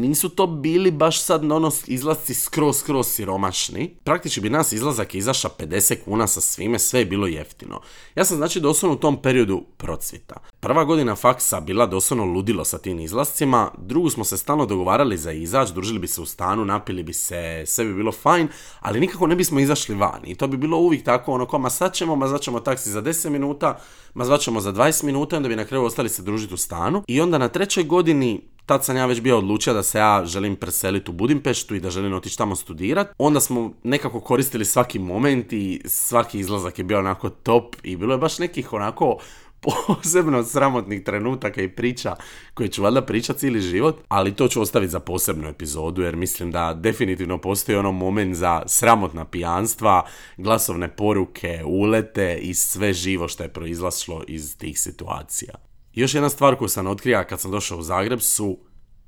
nisu 0.00 0.28
to 0.28 0.46
bili 0.46 0.90
baš 0.90 1.22
sad 1.22 1.52
ono 1.52 1.70
izlasci 1.86 2.34
skroz, 2.34 2.78
skroz 2.78 3.06
siromašni. 3.06 3.94
Praktički 4.04 4.40
bi 4.40 4.50
nas 4.50 4.72
izlazak 4.72 5.14
izaša 5.14 5.48
50 5.58 5.96
kuna 6.04 6.26
sa 6.26 6.40
svime, 6.40 6.78
sve 6.78 7.00
je 7.00 7.06
bilo 7.06 7.26
jeftino. 7.26 7.80
Ja 8.14 8.24
sam 8.24 8.36
znači 8.36 8.60
doslovno 8.60 8.96
u 8.96 9.00
tom 9.00 9.22
periodu 9.22 9.64
procvita. 9.76 10.36
Prva 10.60 10.84
godina 10.84 11.16
faksa 11.16 11.60
bila 11.60 11.86
doslovno 11.86 12.24
ludilo 12.24 12.64
sa 12.64 12.78
tim 12.78 13.00
izlascima, 13.00 13.70
drugu 13.78 14.10
smo 14.10 14.24
se 14.24 14.36
stalno 14.36 14.66
dogovarali 14.82 15.16
za 15.16 15.32
izać, 15.32 15.70
družili 15.70 15.98
bi 15.98 16.08
se 16.08 16.20
u 16.20 16.26
stanu, 16.26 16.64
napili 16.64 17.02
bi 17.02 17.12
se, 17.12 17.62
sve 17.66 17.84
bi 17.84 17.94
bilo 17.94 18.12
fajn, 18.12 18.48
ali 18.80 19.00
nikako 19.00 19.26
ne 19.26 19.36
bismo 19.36 19.60
izašli 19.60 19.94
van. 19.94 20.20
I 20.24 20.34
to 20.34 20.46
bi 20.46 20.56
bilo 20.56 20.76
uvijek 20.76 21.04
tako, 21.04 21.32
ono 21.32 21.46
ko, 21.46 21.58
ma 21.58 21.70
sad 21.70 21.94
ćemo, 21.94 22.16
ma 22.16 22.28
zvaćemo 22.28 22.60
taksi 22.60 22.90
za 22.90 23.02
10 23.02 23.28
minuta, 23.30 23.78
ma 24.14 24.24
zvaćemo 24.24 24.60
za 24.60 24.72
20 24.72 25.04
minuta, 25.04 25.36
onda 25.36 25.48
bi 25.48 25.56
na 25.56 25.64
kraju 25.64 25.84
ostali 25.84 26.08
se 26.08 26.22
družiti 26.22 26.54
u 26.54 26.56
stanu. 26.56 27.02
I 27.06 27.20
onda 27.20 27.38
na 27.38 27.48
trećoj 27.48 27.84
godini 27.84 28.40
tad 28.66 28.84
sam 28.84 28.96
ja 28.96 29.06
već 29.06 29.20
bio 29.20 29.38
odlučio 29.38 29.74
da 29.74 29.82
se 29.82 29.98
ja 29.98 30.24
želim 30.24 30.56
preseliti 30.56 31.10
u 31.10 31.14
Budimpeštu 31.14 31.74
i 31.74 31.80
da 31.80 31.90
želim 31.90 32.14
otići 32.14 32.38
tamo 32.38 32.56
studirat. 32.56 33.14
Onda 33.18 33.40
smo 33.40 33.72
nekako 33.82 34.20
koristili 34.20 34.64
svaki 34.64 34.98
moment 34.98 35.52
i 35.52 35.80
svaki 35.84 36.38
izlazak 36.38 36.78
je 36.78 36.84
bio 36.84 36.98
onako 36.98 37.30
top 37.30 37.76
i 37.82 37.96
bilo 37.96 38.14
je 38.14 38.18
baš 38.18 38.38
nekih 38.38 38.72
onako 38.72 39.18
posebno 39.62 40.44
sramotnih 40.44 41.02
trenutaka 41.02 41.62
i 41.62 41.68
priča 41.68 42.16
koje 42.54 42.68
ću 42.68 42.82
valjda 42.82 43.02
pričati 43.02 43.38
cijeli 43.38 43.60
život, 43.60 44.00
ali 44.08 44.34
to 44.34 44.48
ću 44.48 44.60
ostaviti 44.60 44.90
za 44.90 45.00
posebnu 45.00 45.48
epizodu 45.48 46.02
jer 46.02 46.16
mislim 46.16 46.50
da 46.50 46.74
definitivno 46.74 47.38
postoji 47.38 47.78
ono 47.78 47.92
moment 47.92 48.36
za 48.36 48.62
sramotna 48.66 49.24
pijanstva, 49.24 50.06
glasovne 50.36 50.88
poruke, 50.88 51.60
ulete 51.64 52.38
i 52.42 52.54
sve 52.54 52.92
živo 52.92 53.28
što 53.28 53.42
je 53.42 53.52
proizlaslo 53.52 54.24
iz 54.28 54.58
tih 54.58 54.80
situacija. 54.80 55.54
Još 55.94 56.14
jedna 56.14 56.28
stvar 56.28 56.56
koju 56.56 56.68
sam 56.68 56.86
otkrija 56.86 57.24
kad 57.24 57.40
sam 57.40 57.50
došao 57.50 57.78
u 57.78 57.82
Zagreb 57.82 58.20
su 58.20 58.58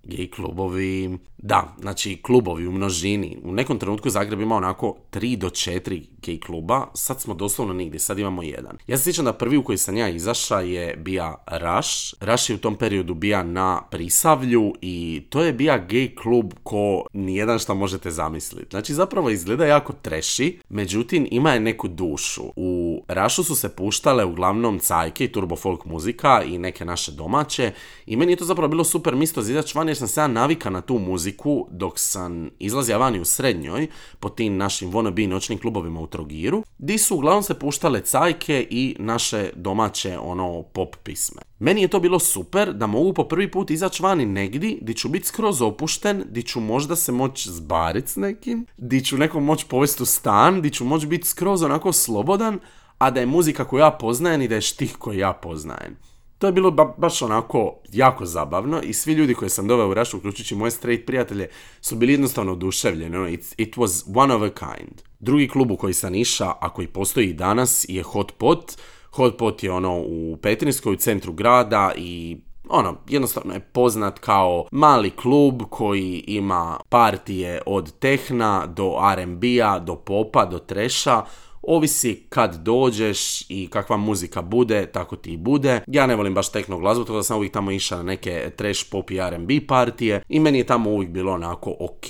gej 0.07 0.31
klubovi, 0.31 1.19
da, 1.39 1.77
znači 1.81 2.23
klubovi 2.23 2.67
u 2.67 2.73
množini. 2.73 3.39
U 3.45 3.53
nekom 3.53 3.79
trenutku 3.79 4.11
Zagreb 4.11 4.41
ima 4.41 4.57
onako 4.57 4.97
3 5.13 5.37
do 5.37 5.49
4 5.49 6.03
gej 6.23 6.41
kluba, 6.41 6.87
sad 6.95 7.21
smo 7.21 7.35
doslovno 7.35 7.75
nigdje, 7.75 8.01
sad 8.01 8.19
imamo 8.19 8.43
jedan. 8.43 8.79
Ja 8.87 8.99
se 8.99 9.05
sjećam 9.05 9.25
da 9.25 9.33
prvi 9.33 9.57
u 9.57 9.65
koji 9.65 9.79
sam 9.79 9.97
ja 9.97 10.09
izaša 10.09 10.61
je 10.61 10.97
bija 10.97 11.35
Raš. 11.47 12.15
Raš 12.21 12.51
je 12.51 12.57
u 12.57 12.59
tom 12.59 12.77
periodu 12.77 13.15
bija 13.15 13.43
na 13.43 13.83
Prisavlju 13.91 14.73
i 14.81 15.23
to 15.31 15.43
je 15.43 15.53
bija 15.53 15.79
gej 15.79 16.15
klub 16.15 16.53
ko 16.63 17.07
nijedan 17.13 17.59
što 17.59 17.75
možete 17.75 18.11
zamisliti. 18.11 18.71
Znači 18.71 18.95
zapravo 18.95 19.31
izgleda 19.31 19.67
jako 19.67 19.93
treši, 19.93 20.59
međutim 20.69 21.29
ima 21.31 21.53
je 21.53 21.61
neku 21.61 21.89
dušu. 21.89 22.43
U 22.57 23.03
Rašu 23.09 23.45
su 23.45 23.57
se 23.57 23.77
puštale 23.77 24.25
uglavnom 24.25 24.79
cajke 24.79 25.25
i 25.25 25.33
turbo 25.33 25.57
folk 25.57 25.85
muzika 25.85 26.43
i 26.47 26.59
neke 26.59 26.85
naše 26.85 27.13
domaće 27.13 27.73
i 28.07 28.17
meni 28.17 28.33
je 28.33 28.37
to 28.37 28.45
zapravo 28.45 28.69
bilo 28.69 28.85
super 28.85 29.15
misto 29.15 29.41
izaći 29.41 29.79
van 29.79 29.89
jer 30.03 30.09
sam 30.09 30.33
navika 30.33 30.71
na 30.71 30.81
tu 30.81 30.99
muziku 30.99 31.67
dok 31.71 31.99
sam 31.99 32.51
izlazio 32.59 32.99
vani 32.99 33.21
u 33.21 33.25
srednjoj 33.25 33.87
po 34.21 34.29
tim 34.29 34.57
našim 34.57 34.93
wannabe 34.93 35.29
noćnim 35.29 35.59
klubovima 35.59 36.01
u 36.01 36.07
Trogiru, 36.07 36.63
di 36.79 36.99
su 36.99 37.17
uglavnom 37.17 37.43
se 37.43 37.59
puštale 37.59 38.01
cajke 38.01 38.67
i 38.71 38.97
naše 38.99 39.51
domaće 39.57 40.19
ono 40.19 40.63
pop 40.63 40.97
pisme. 41.03 41.43
Meni 41.59 41.83
je 41.83 41.89
to 41.89 42.01
bilo 42.01 42.19
super 42.19 42.73
da 42.73 42.87
mogu 42.87 43.13
po 43.13 43.25
prvi 43.25 43.51
put 43.51 43.71
izaći 43.71 44.03
vani 44.03 44.27
negdje 44.27 44.79
di 44.81 44.95
ću 44.95 45.09
biti 45.09 45.27
skroz 45.27 45.63
opušten, 45.63 46.25
di 46.31 46.43
ću 46.43 46.61
možda 46.61 46.97
se 46.97 47.13
moći 47.13 47.51
zbarit 47.51 48.09
s 48.09 48.17
nekim, 48.17 48.67
di 48.77 49.05
ću 49.05 49.19
nekom 49.19 49.45
moći 49.45 49.67
povesti 49.69 50.03
u 50.03 50.07
stan, 50.07 50.63
di 50.63 50.71
ću 50.71 50.85
moći 50.85 51.07
biti 51.07 51.29
skroz 51.29 51.63
onako 51.63 51.93
slobodan, 51.93 52.59
a 52.99 53.11
da 53.11 53.21
je 53.21 53.27
muzika 53.27 53.65
koju 53.65 53.81
ja 53.81 53.91
poznajem 53.91 54.43
i 54.43 54.49
da 54.49 54.55
je 54.55 54.61
štih 54.61 54.97
koji 54.99 55.19
ja 55.19 55.33
poznajem. 55.33 55.97
To 56.45 56.49
je 56.49 56.53
bilo 56.53 56.71
baš 56.97 57.23
onako 57.23 57.75
jako 57.93 58.27
zabavno 58.27 58.81
i 58.83 58.93
svi 58.93 59.13
ljudi 59.13 59.35
koje 59.35 59.49
sam 59.49 59.69
doveo 59.69 59.89
u 59.89 59.95
Rašu, 59.95 60.17
uključujući 60.17 60.55
moje 60.55 60.71
straight 60.71 61.07
prijatelje, 61.07 61.49
su 61.81 61.97
bili 61.97 62.13
jednostavno 62.13 62.53
oduševljeni. 62.53 63.17
Ono, 63.17 63.29
it, 63.29 63.55
it 63.57 63.77
was 63.77 64.23
one 64.23 64.35
of 64.35 64.43
a 64.43 64.51
kind. 64.51 65.03
Drugi 65.21 65.49
klub 65.49 65.71
u 65.71 65.77
koji 65.77 65.95
sam 65.95 66.15
iša, 66.15 66.53
a 66.61 66.69
koji 66.69 66.89
postoji 66.89 67.29
i 67.29 67.33
danas, 67.33 67.87
je 67.89 68.03
Hot 68.03 68.33
Pot. 68.39 68.73
Hot 69.11 69.39
Pot 69.39 69.63
je 69.63 69.73
ono 69.73 69.99
u 69.99 70.39
Petrinskoj, 70.43 70.93
u 70.93 70.97
centru 70.97 71.33
grada 71.33 71.93
i 71.97 72.37
ono, 72.69 72.97
jednostavno 73.09 73.55
je 73.55 73.61
poznat 73.61 74.19
kao 74.19 74.67
mali 74.71 75.11
klub 75.11 75.63
koji 75.71 76.25
ima 76.27 76.81
partije 76.89 77.63
od 77.67 77.99
tehna 77.99 78.67
do 78.67 78.95
R&B-a, 79.13 79.79
do 79.79 79.97
popa, 79.97 80.45
do 80.45 80.59
treša, 80.59 81.23
Ovisi 81.67 82.27
kad 82.29 82.57
dođeš 82.63 83.51
i 83.51 83.69
kakva 83.71 83.97
muzika 83.97 84.43
bude, 84.43 84.87
tako 84.87 85.17
ti 85.17 85.33
i 85.33 85.37
bude. 85.37 85.81
Ja 85.87 86.07
ne 86.07 86.17
volim 86.17 86.35
baš 86.35 86.53
tekno 86.53 86.79
glazbu, 86.79 87.05
tako 87.05 87.17
da 87.17 87.23
sam 87.23 87.37
uvijek 87.37 87.53
tamo 87.53 87.71
išao 87.71 87.99
na 87.99 88.05
neke 88.05 88.51
trash 88.57 88.91
pop 88.91 89.11
i 89.11 89.19
R&B 89.19 89.55
partije 89.69 90.23
i 90.29 90.41
meni 90.41 90.59
je 90.59 90.65
tamo 90.65 90.91
uvijek 90.91 91.11
bilo 91.11 91.33
onako 91.33 91.77
ok. 91.81 92.07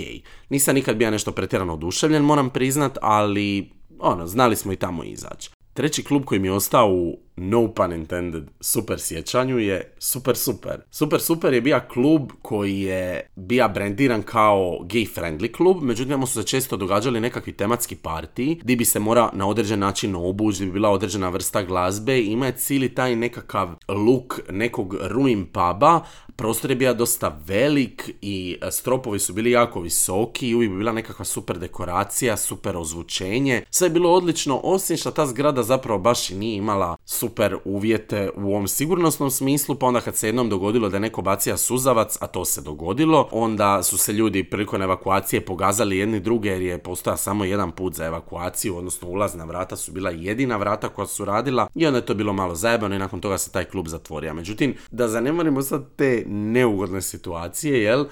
Nisam 0.49 0.75
nikad 0.75 0.97
bio 0.97 1.11
nešto 1.11 1.33
pretjerano 1.33 1.73
oduševljen, 1.73 2.23
moram 2.23 2.51
priznat, 2.51 2.99
ali 3.03 3.71
ono, 3.99 4.27
znali 4.27 4.57
smo 4.57 4.73
i 4.73 4.77
tamo 4.77 5.05
izaći. 5.05 5.51
Treći 5.75 6.05
klub 6.05 6.25
koji 6.25 6.41
mi 6.41 6.49
je 6.49 6.53
ostao 6.53 6.93
u 6.93 7.19
no 7.37 7.69
pun 7.69 7.93
intended, 7.93 8.45
super 8.61 9.01
sjećanju 9.01 9.59
je 9.59 9.95
super 9.99 10.37
super. 10.37 10.81
Super 10.91 11.21
super 11.21 11.55
je 11.55 11.61
bio 11.61 11.81
klub 11.93 12.31
koji 12.43 12.81
je 12.81 13.31
bio 13.37 13.69
brendiran 13.69 14.23
kao 14.23 14.79
gay 14.81 15.09
friendly 15.15 15.53
klub, 15.53 15.83
međutim 15.83 16.27
su 16.27 16.43
se 16.43 16.47
često 16.47 16.77
događali 16.77 17.21
nekakvi 17.21 17.53
tematski 17.53 17.97
partiji 17.97 18.59
gdje 18.63 18.77
bi 18.77 18.85
se 18.85 18.99
mora 18.99 19.31
na 19.33 19.49
određen 19.49 19.79
način 19.79 20.15
obući, 20.15 20.57
gdje 20.57 20.67
bi 20.67 20.73
bila 20.73 20.91
određena 20.91 21.29
vrsta 21.29 21.63
glazbe 21.63 22.19
i 22.19 22.27
ima 22.27 22.47
je 22.47 22.57
cijeli 22.57 22.95
taj 22.95 23.17
nekakav 23.17 23.75
look 23.89 24.41
nekog 24.51 24.97
ruin 25.01 25.47
puba, 25.47 26.01
prostor 26.37 26.71
je 26.71 26.77
bio 26.77 26.95
dosta 26.95 27.41
velik 27.47 28.11
i 28.23 28.57
stropovi 28.71 29.19
su 29.19 29.33
bili 29.33 29.51
jako 29.51 29.81
visoki 29.81 30.49
i 30.49 30.55
uvijek 30.55 30.73
bi 30.73 30.79
bila 30.79 30.93
nekakva 30.93 31.25
super 31.25 31.59
dekoracija, 31.59 32.37
super 32.37 32.77
ozvučenje. 32.77 33.63
Sve 33.71 33.87
je 33.87 33.91
bilo 33.91 34.13
odlično, 34.13 34.61
osim 34.65 34.97
što 34.97 35.11
ta 35.11 35.27
zgrada 35.27 35.63
zapravo 35.63 35.99
baš 35.99 36.31
i 36.31 36.35
nije 36.35 36.57
imala 36.57 36.97
super 37.07 37.57
uvjete 37.65 38.31
u 38.37 38.41
ovom 38.41 38.69
sigurnosnom 38.69 39.31
smislu, 39.31 39.75
pa 39.75 39.87
onda 39.87 40.01
kad 40.01 40.17
se 40.17 40.29
jednom 40.29 40.49
dogodilo 40.49 40.89
da 40.89 40.97
je 40.97 41.01
neko 41.01 41.23
bacija 41.23 41.57
suzavac, 41.57 42.17
a 42.21 42.27
to 42.27 42.45
se 42.45 42.61
dogodilo, 42.61 43.29
onda 43.33 43.83
su 43.83 43.99
se 43.99 44.13
ljudi 44.13 44.45
prilikom 44.45 44.83
evakuacije 44.83 45.45
pogazali 45.45 45.99
jedni 45.99 46.21
druge 46.21 46.49
jer 46.49 46.63
je 46.63 46.79
postojao 46.79 47.17
samo 47.17 47.45
jedan 47.45 47.73
put 47.73 47.95
za 47.95 48.07
evakuaciju, 48.07 48.77
odnosno 48.77 49.09
ulazna 49.09 49.45
vrata 49.45 49.77
su 49.77 49.93
bila 49.93 50.11
jedina 50.11 50.57
vrata 50.57 50.89
koja 50.89 51.07
su 51.07 51.25
radila 51.25 51.67
i 51.75 51.87
onda 51.87 51.99
je 51.99 52.07
to 52.07 52.15
bilo 52.15 52.33
malo 52.33 52.55
zajebano 52.55 52.95
i 52.95 52.99
nakon 52.99 53.21
toga 53.21 53.39
se 53.39 53.51
taj 53.51 53.65
klub 53.65 53.89
zatvorio. 53.89 54.35
Međutim, 54.35 54.75
da 54.91 55.09
zanemarimo 55.09 55.63
sad 55.63 55.97
te 55.97 56.25
neugodne 56.27 57.03
situacije, 57.03 57.83
jel? 57.83 58.05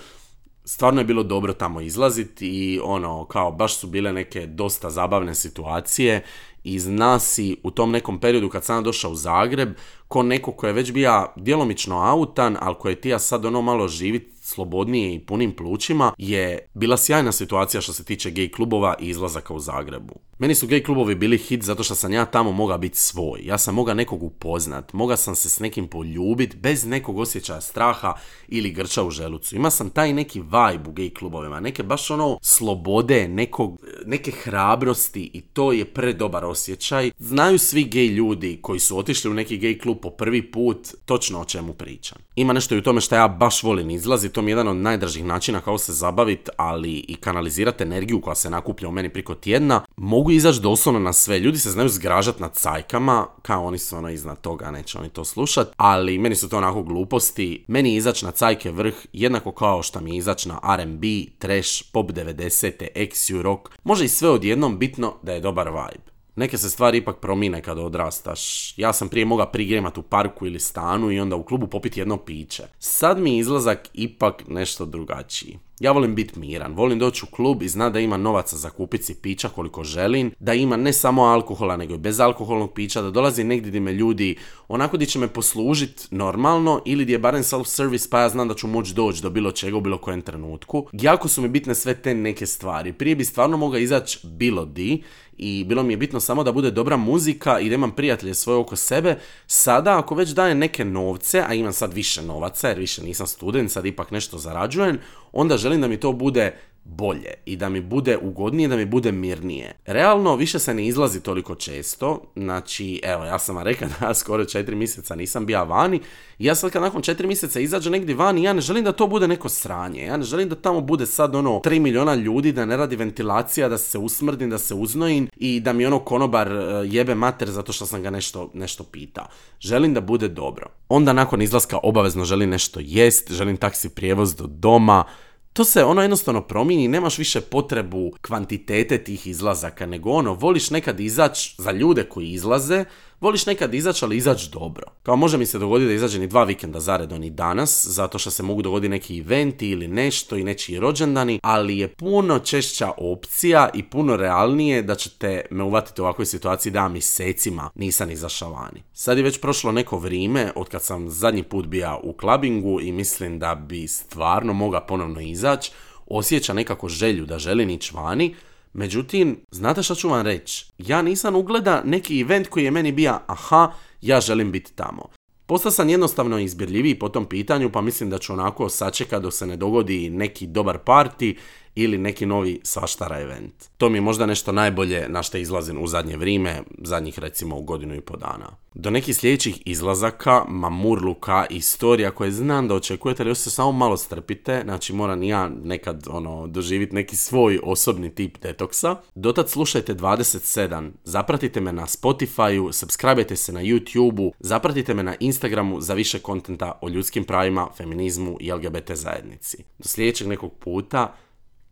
stvarno 0.64 1.00
je 1.00 1.04
bilo 1.04 1.22
dobro 1.22 1.52
tamo 1.52 1.80
izlaziti 1.80 2.48
i 2.48 2.80
ono, 2.84 3.24
kao 3.24 3.52
baš 3.52 3.76
su 3.76 3.86
bile 3.86 4.12
neke 4.12 4.46
dosta 4.46 4.90
zabavne 4.90 5.34
situacije 5.34 6.22
i 6.64 6.78
zna 6.78 7.18
si 7.18 7.56
u 7.62 7.70
tom 7.70 7.90
nekom 7.90 8.20
periodu 8.20 8.48
kad 8.48 8.64
sam 8.64 8.84
došao 8.84 9.10
u 9.10 9.14
Zagreb, 9.14 9.74
ko 10.08 10.22
neko 10.22 10.52
ko 10.52 10.66
je 10.66 10.72
već 10.72 10.92
bio 10.92 11.26
djelomično 11.36 11.98
autan, 11.98 12.56
ali 12.60 12.74
koji 12.78 12.92
je 12.92 13.00
tija 13.00 13.18
sad 13.18 13.44
ono 13.44 13.62
malo 13.62 13.88
živit 13.88 14.32
slobodnije 14.42 15.14
i 15.14 15.20
punim 15.20 15.56
plućima, 15.56 16.12
je 16.18 16.58
bila 16.74 16.96
sjajna 16.96 17.32
situacija 17.32 17.80
što 17.80 17.92
se 17.92 18.04
tiče 18.04 18.30
gej 18.30 18.50
klubova 18.50 18.94
i 19.00 19.08
izlazaka 19.08 19.54
u 19.54 19.58
Zagrebu. 19.58 20.14
Meni 20.38 20.54
su 20.54 20.66
gej 20.66 20.82
klubovi 20.82 21.14
bili 21.14 21.38
hit 21.38 21.62
zato 21.62 21.82
što 21.82 21.94
sam 21.94 22.12
ja 22.12 22.24
tamo 22.24 22.52
mogao 22.52 22.78
biti 22.78 22.98
svoj. 22.98 23.40
Ja 23.44 23.58
sam 23.58 23.74
mogao 23.74 23.94
nekog 23.94 24.22
upoznat, 24.22 24.92
mogao 24.92 25.16
sam 25.16 25.34
se 25.34 25.48
s 25.48 25.60
nekim 25.60 25.88
poljubit 25.88 26.56
bez 26.56 26.84
nekog 26.86 27.18
osjećaja 27.18 27.60
straha 27.60 28.14
ili 28.48 28.70
grča 28.70 29.04
u 29.04 29.10
želucu. 29.10 29.56
Ima 29.56 29.70
sam 29.70 29.90
taj 29.90 30.12
neki 30.12 30.40
vibe 30.40 30.88
u 30.88 30.92
gej 30.92 31.10
klubovima, 31.10 31.60
neke 31.60 31.82
baš 31.82 32.10
ono 32.10 32.38
slobode, 32.42 33.28
nekog, 33.28 33.80
neke 34.06 34.30
hrabrosti 34.30 35.30
i 35.34 35.40
to 35.40 35.72
je 35.72 35.84
predobar 35.84 36.44
osjećaj. 36.52 37.10
Znaju 37.18 37.58
svi 37.58 37.84
gej 37.84 38.06
ljudi 38.06 38.58
koji 38.62 38.80
su 38.80 38.98
otišli 38.98 39.30
u 39.30 39.34
neki 39.34 39.58
gej 39.58 39.78
klub 39.78 39.98
po 40.02 40.10
prvi 40.10 40.42
put 40.50 40.94
točno 41.04 41.40
o 41.40 41.44
čemu 41.44 41.72
pričam. 41.72 42.18
Ima 42.36 42.52
nešto 42.52 42.74
i 42.74 42.78
u 42.78 42.82
tome 42.82 43.00
što 43.00 43.14
ja 43.14 43.28
baš 43.28 43.62
volim 43.62 43.90
izlaziti, 43.90 44.34
to 44.34 44.42
mi 44.42 44.50
je 44.50 44.52
jedan 44.52 44.68
od 44.68 44.76
najdražih 44.76 45.24
načina 45.24 45.60
kako 45.60 45.78
se 45.78 45.92
zabaviti, 45.92 46.50
ali 46.56 46.92
i 46.92 47.14
kanalizirati 47.14 47.82
energiju 47.82 48.20
koja 48.20 48.34
se 48.34 48.50
nakuplja 48.50 48.88
u 48.88 48.92
meni 48.92 49.08
priko 49.08 49.34
tjedna. 49.34 49.84
Mogu 49.96 50.30
izaći 50.30 50.60
doslovno 50.60 51.00
na 51.00 51.12
sve. 51.12 51.38
Ljudi 51.38 51.58
se 51.58 51.70
znaju 51.70 51.88
zgražat 51.88 52.40
nad 52.40 52.54
cajkama, 52.54 53.26
kao 53.42 53.66
oni 53.66 53.78
su 53.78 53.96
ono 53.96 54.10
iznad 54.10 54.40
toga, 54.40 54.70
neće 54.70 54.98
oni 54.98 55.08
to 55.08 55.24
slušat, 55.24 55.68
ali 55.76 56.18
meni 56.18 56.34
su 56.34 56.48
to 56.48 56.56
onako 56.56 56.82
gluposti. 56.82 57.64
Meni 57.66 57.94
izaći 57.94 58.24
na 58.24 58.30
cajke 58.30 58.70
vrh 58.70 58.94
jednako 59.12 59.52
kao 59.52 59.82
što 59.82 60.00
mi 60.00 60.10
je 60.10 60.16
izaći 60.16 60.48
na 60.48 60.60
R&B, 60.78 61.06
trash, 61.38 61.84
pop 61.92 62.10
90 62.10 62.86
XU 62.94 63.42
rock. 63.42 63.68
Može 63.84 64.04
i 64.04 64.08
sve 64.08 64.30
odjednom 64.30 64.78
bitno 64.78 65.14
da 65.22 65.32
je 65.32 65.40
dobar 65.40 65.68
vibe. 65.68 66.11
Neke 66.36 66.58
se 66.58 66.70
stvari 66.70 66.98
ipak 66.98 67.16
promine 67.20 67.62
kada 67.62 67.82
odrastaš. 67.82 68.74
Ja 68.78 68.92
sam 68.92 69.08
prije 69.08 69.26
mogao 69.26 69.50
prigremat 69.52 69.98
u 69.98 70.02
parku 70.02 70.46
ili 70.46 70.60
stanu 70.60 71.10
i 71.10 71.20
onda 71.20 71.36
u 71.36 71.44
klubu 71.44 71.66
popiti 71.66 72.00
jedno 72.00 72.16
piće. 72.16 72.62
Sad 72.78 73.18
mi 73.18 73.32
je 73.32 73.38
izlazak 73.38 73.88
ipak 73.92 74.42
nešto 74.48 74.84
drugačiji. 74.84 75.58
Ja 75.82 75.92
volim 75.92 76.14
biti 76.14 76.38
miran, 76.38 76.74
volim 76.74 76.98
doći 76.98 77.24
u 77.24 77.34
klub 77.34 77.62
i 77.62 77.68
zna 77.68 77.90
da 77.90 78.00
ima 78.00 78.16
novaca 78.16 78.56
za 78.56 78.70
kupiti 78.70 79.14
pića 79.14 79.48
koliko 79.48 79.84
želim, 79.84 80.30
da 80.40 80.54
ima 80.54 80.76
ne 80.76 80.92
samo 80.92 81.22
alkohola 81.22 81.76
nego 81.76 81.94
i 81.94 81.98
bez 81.98 82.20
alkoholnog 82.20 82.72
pića, 82.72 83.02
da 83.02 83.10
dolazi 83.10 83.44
negdje 83.44 83.68
gdje 83.68 83.80
me 83.80 83.92
ljudi 83.92 84.36
onako 84.68 84.96
gdje 84.96 85.06
će 85.06 85.18
me 85.18 85.28
poslužiti 85.28 86.06
normalno 86.10 86.82
ili 86.84 87.04
gdje 87.04 87.14
je 87.14 87.18
barem 87.18 87.42
self-service 87.42 88.10
pa 88.10 88.20
ja 88.20 88.28
znam 88.28 88.48
da 88.48 88.54
ću 88.54 88.66
moći 88.66 88.94
doći 88.94 89.22
do 89.22 89.30
bilo 89.30 89.52
čega 89.52 89.76
u 89.76 89.80
bilo 89.80 89.98
kojem 89.98 90.22
trenutku. 90.22 90.86
Jako 90.92 91.28
su 91.28 91.42
mi 91.42 91.48
bitne 91.48 91.74
sve 91.74 91.94
te 91.94 92.14
neke 92.14 92.46
stvari. 92.46 92.92
Prije 92.92 93.16
bi 93.16 93.24
stvarno 93.24 93.56
mogao 93.56 93.78
izaći 93.78 94.18
bilo 94.26 94.64
di 94.64 95.02
i 95.36 95.64
bilo 95.64 95.82
mi 95.82 95.92
je 95.92 95.96
bitno 95.96 96.20
samo 96.20 96.44
da 96.44 96.52
bude 96.52 96.70
dobra 96.70 96.96
muzika 96.96 97.60
i 97.60 97.68
da 97.68 97.74
imam 97.74 97.90
prijatelje 97.90 98.34
svoje 98.34 98.58
oko 98.58 98.76
sebe. 98.76 99.18
Sada 99.46 99.98
ako 99.98 100.14
već 100.14 100.30
dajem 100.30 100.58
neke 100.58 100.84
novce, 100.84 101.44
a 101.48 101.54
imam 101.54 101.72
sad 101.72 101.92
više 101.92 102.22
novaca 102.22 102.68
jer 102.68 102.78
više 102.78 103.02
nisam 103.02 103.26
student, 103.26 103.70
sad 103.70 103.86
ipak 103.86 104.10
nešto 104.10 104.38
zarađujem, 104.38 104.98
onda 105.32 105.56
želim 105.56 105.80
da 105.80 105.88
mi 105.88 106.00
to 106.00 106.12
bude 106.12 106.56
bolje 106.84 107.34
i 107.44 107.56
da 107.56 107.68
mi 107.68 107.80
bude 107.80 108.18
ugodnije, 108.22 108.68
da 108.68 108.76
mi 108.76 108.86
bude 108.86 109.12
mirnije. 109.12 109.72
Realno 109.86 110.36
više 110.36 110.58
se 110.58 110.74
ne 110.74 110.86
izlazi 110.86 111.20
toliko 111.20 111.54
često, 111.54 112.22
znači 112.36 113.00
evo 113.04 113.24
ja 113.24 113.38
sam 113.38 113.56
vam 113.56 113.64
rekao 113.64 113.88
da 114.00 114.14
skoro 114.20 114.44
četiri 114.44 114.76
mjeseca 114.76 115.14
nisam 115.14 115.46
bio 115.46 115.64
vani 115.64 116.00
i 116.38 116.44
ja 116.44 116.54
sad 116.54 116.70
kad 116.70 116.82
nakon 116.82 117.02
četiri 117.02 117.26
mjeseca 117.26 117.60
izađem 117.60 117.92
negdje 117.92 118.14
vani, 118.14 118.42
ja 118.42 118.52
ne 118.52 118.60
želim 118.60 118.84
da 118.84 118.92
to 118.92 119.06
bude 119.06 119.28
neko 119.28 119.48
sranje, 119.48 120.04
ja 120.04 120.16
ne 120.16 120.22
želim 120.22 120.48
da 120.48 120.54
tamo 120.54 120.80
bude 120.80 121.06
sad 121.06 121.34
ono 121.34 121.50
3 121.50 121.78
miliona 121.78 122.14
ljudi, 122.14 122.52
da 122.52 122.64
ne 122.66 122.76
radi 122.76 122.96
ventilacija, 122.96 123.68
da 123.68 123.78
se 123.78 123.98
usmrdim, 123.98 124.50
da 124.50 124.58
se 124.58 124.74
uznojim 124.74 125.28
i 125.36 125.60
da 125.60 125.72
mi 125.72 125.86
ono 125.86 125.98
konobar 125.98 126.52
e, 126.52 126.60
jebe 126.84 127.14
mater 127.14 127.50
zato 127.50 127.72
što 127.72 127.86
sam 127.86 128.02
ga 128.02 128.10
nešto, 128.10 128.50
nešto 128.54 128.84
pitao. 128.84 129.26
Želim 129.60 129.94
da 129.94 130.00
bude 130.00 130.28
dobro. 130.28 130.66
Onda 130.88 131.12
nakon 131.12 131.42
izlaska 131.42 131.78
obavezno 131.82 132.24
želim 132.24 132.50
nešto 132.50 132.80
jest, 132.82 133.32
želim 133.32 133.56
taksi 133.56 133.88
prijevoz 133.88 134.34
do 134.34 134.46
doma, 134.46 135.04
to 135.52 135.64
se 135.64 135.84
ono 135.84 136.02
jednostavno 136.02 136.40
promijeni, 136.40 136.88
nemaš 136.88 137.18
više 137.18 137.40
potrebu 137.40 138.12
kvantitete 138.20 139.04
tih 139.04 139.26
izlazaka, 139.26 139.86
nego 139.86 140.10
ono, 140.10 140.34
voliš 140.34 140.70
nekad 140.70 141.00
izaći 141.00 141.54
za 141.58 141.72
ljude 141.72 142.04
koji 142.04 142.30
izlaze, 142.30 142.84
Voliš 143.22 143.46
nekad 143.46 143.74
izaći, 143.74 144.04
ali 144.04 144.16
izaći 144.16 144.50
dobro. 144.50 144.86
Kao 145.02 145.16
može 145.16 145.38
mi 145.38 145.46
se 145.46 145.58
dogoditi 145.58 145.88
da 145.88 145.94
izađe 145.94 146.18
ni 146.18 146.26
dva 146.26 146.44
vikenda 146.44 146.80
zaredno 146.80 147.18
ni 147.18 147.30
danas, 147.30 147.86
zato 147.86 148.18
što 148.18 148.30
se 148.30 148.42
mogu 148.42 148.62
dogoditi 148.62 148.88
neki 148.88 149.18
eventi 149.18 149.68
ili 149.68 149.88
nešto 149.88 150.36
i 150.36 150.44
nečiji 150.44 150.80
rođendani, 150.80 151.40
ali 151.42 151.78
je 151.78 151.88
puno 151.88 152.38
češća 152.38 152.92
opcija 152.98 153.68
i 153.74 153.82
puno 153.82 154.16
realnije 154.16 154.82
da 154.82 154.94
ćete 154.94 155.44
me 155.50 155.64
uvatiti 155.64 156.00
u 156.00 156.04
ovakvoj 156.04 156.26
situaciji 156.26 156.72
da 156.72 156.88
mjesecima 156.88 157.70
nisam 157.74 158.10
izašao 158.10 158.50
vani. 158.50 158.82
Sad 158.92 159.18
je 159.18 159.24
već 159.24 159.40
prošlo 159.40 159.72
neko 159.72 159.98
vrijeme 159.98 160.52
od 160.56 160.68
kad 160.68 160.82
sam 160.82 161.10
zadnji 161.10 161.42
put 161.42 161.66
bio 161.66 162.00
u 162.02 162.12
klabingu 162.12 162.80
i 162.80 162.92
mislim 162.92 163.38
da 163.38 163.54
bi 163.54 163.88
stvarno 163.88 164.52
mogao 164.52 164.86
ponovno 164.86 165.20
izaći, 165.20 165.72
osjeća 166.06 166.52
nekako 166.52 166.88
želju 166.88 167.26
da 167.26 167.38
želim 167.38 167.70
ići 167.70 167.94
vani, 167.94 168.34
Međutim, 168.72 169.44
znate 169.50 169.82
što 169.82 169.94
ću 169.94 170.08
vam 170.08 170.22
reći? 170.26 170.66
Ja 170.78 171.02
nisam 171.02 171.36
ugleda 171.36 171.82
neki 171.84 172.20
event 172.20 172.48
koji 172.48 172.64
je 172.64 172.70
meni 172.70 172.92
bio, 172.92 173.18
aha, 173.26 173.72
ja 174.00 174.20
želim 174.20 174.52
biti 174.52 174.72
tamo. 174.72 175.08
Postao 175.46 175.72
sam 175.72 175.88
jednostavno 175.88 176.38
izbirljiviji 176.38 176.98
po 176.98 177.08
tom 177.08 177.26
pitanju, 177.26 177.70
pa 177.72 177.80
mislim 177.80 178.10
da 178.10 178.18
ću 178.18 178.32
onako 178.32 178.68
sačekati 178.68 179.22
dok 179.22 179.32
se 179.32 179.46
ne 179.46 179.56
dogodi 179.56 180.10
neki 180.10 180.46
dobar 180.46 180.78
parti 180.78 181.36
ili 181.74 181.98
neki 181.98 182.26
novi 182.26 182.60
svaštara 182.62 183.20
event. 183.20 183.54
To 183.76 183.88
mi 183.88 183.98
je 183.98 184.02
možda 184.02 184.26
nešto 184.26 184.52
najbolje 184.52 185.08
na 185.08 185.22
što 185.22 185.38
izlazim 185.38 185.82
u 185.82 185.86
zadnje 185.86 186.16
vrijeme, 186.16 186.62
zadnjih 186.78 187.18
recimo 187.18 187.56
u 187.56 187.62
godinu 187.62 187.94
i 187.94 188.00
po 188.00 188.16
dana. 188.16 188.56
Do 188.74 188.90
nekih 188.90 189.16
sljedećih 189.16 189.62
izlazaka, 189.64 190.44
mamurluka, 190.48 191.46
istorija 191.50 192.10
koje 192.10 192.30
znam 192.30 192.68
da 192.68 192.74
očekujete, 192.74 193.22
ali 193.22 193.30
još 193.30 193.38
se 193.38 193.50
samo 193.50 193.72
malo 193.72 193.96
strpite, 193.96 194.60
znači 194.64 194.92
moram 194.92 195.22
i 195.22 195.28
ja 195.28 195.48
nekad 195.64 196.06
ono, 196.10 196.46
doživjeti 196.46 196.94
neki 196.94 197.16
svoj 197.16 197.60
osobni 197.62 198.14
tip 198.14 198.38
detoksa. 198.42 198.96
Dotad 199.14 199.50
slušajte 199.50 199.94
27, 199.94 200.90
zapratite 201.04 201.60
me 201.60 201.72
na 201.72 201.86
Spotify, 201.86 202.72
subscribe 202.72 203.36
se 203.36 203.52
na 203.52 203.60
YouTube, 203.60 204.30
zapratite 204.40 204.94
me 204.94 205.02
na 205.02 205.14
Instagramu 205.20 205.80
za 205.80 205.94
više 205.94 206.18
kontenta 206.18 206.78
o 206.80 206.88
ljudskim 206.88 207.24
pravima, 207.24 207.68
feminizmu 207.76 208.36
i 208.40 208.52
LGBT 208.52 208.92
zajednici. 208.92 209.56
Do 209.78 209.88
sljedećeg 209.88 210.28
nekog 210.28 210.52
puta, 210.52 211.14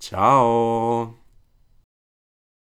Ciao 0.01 1.20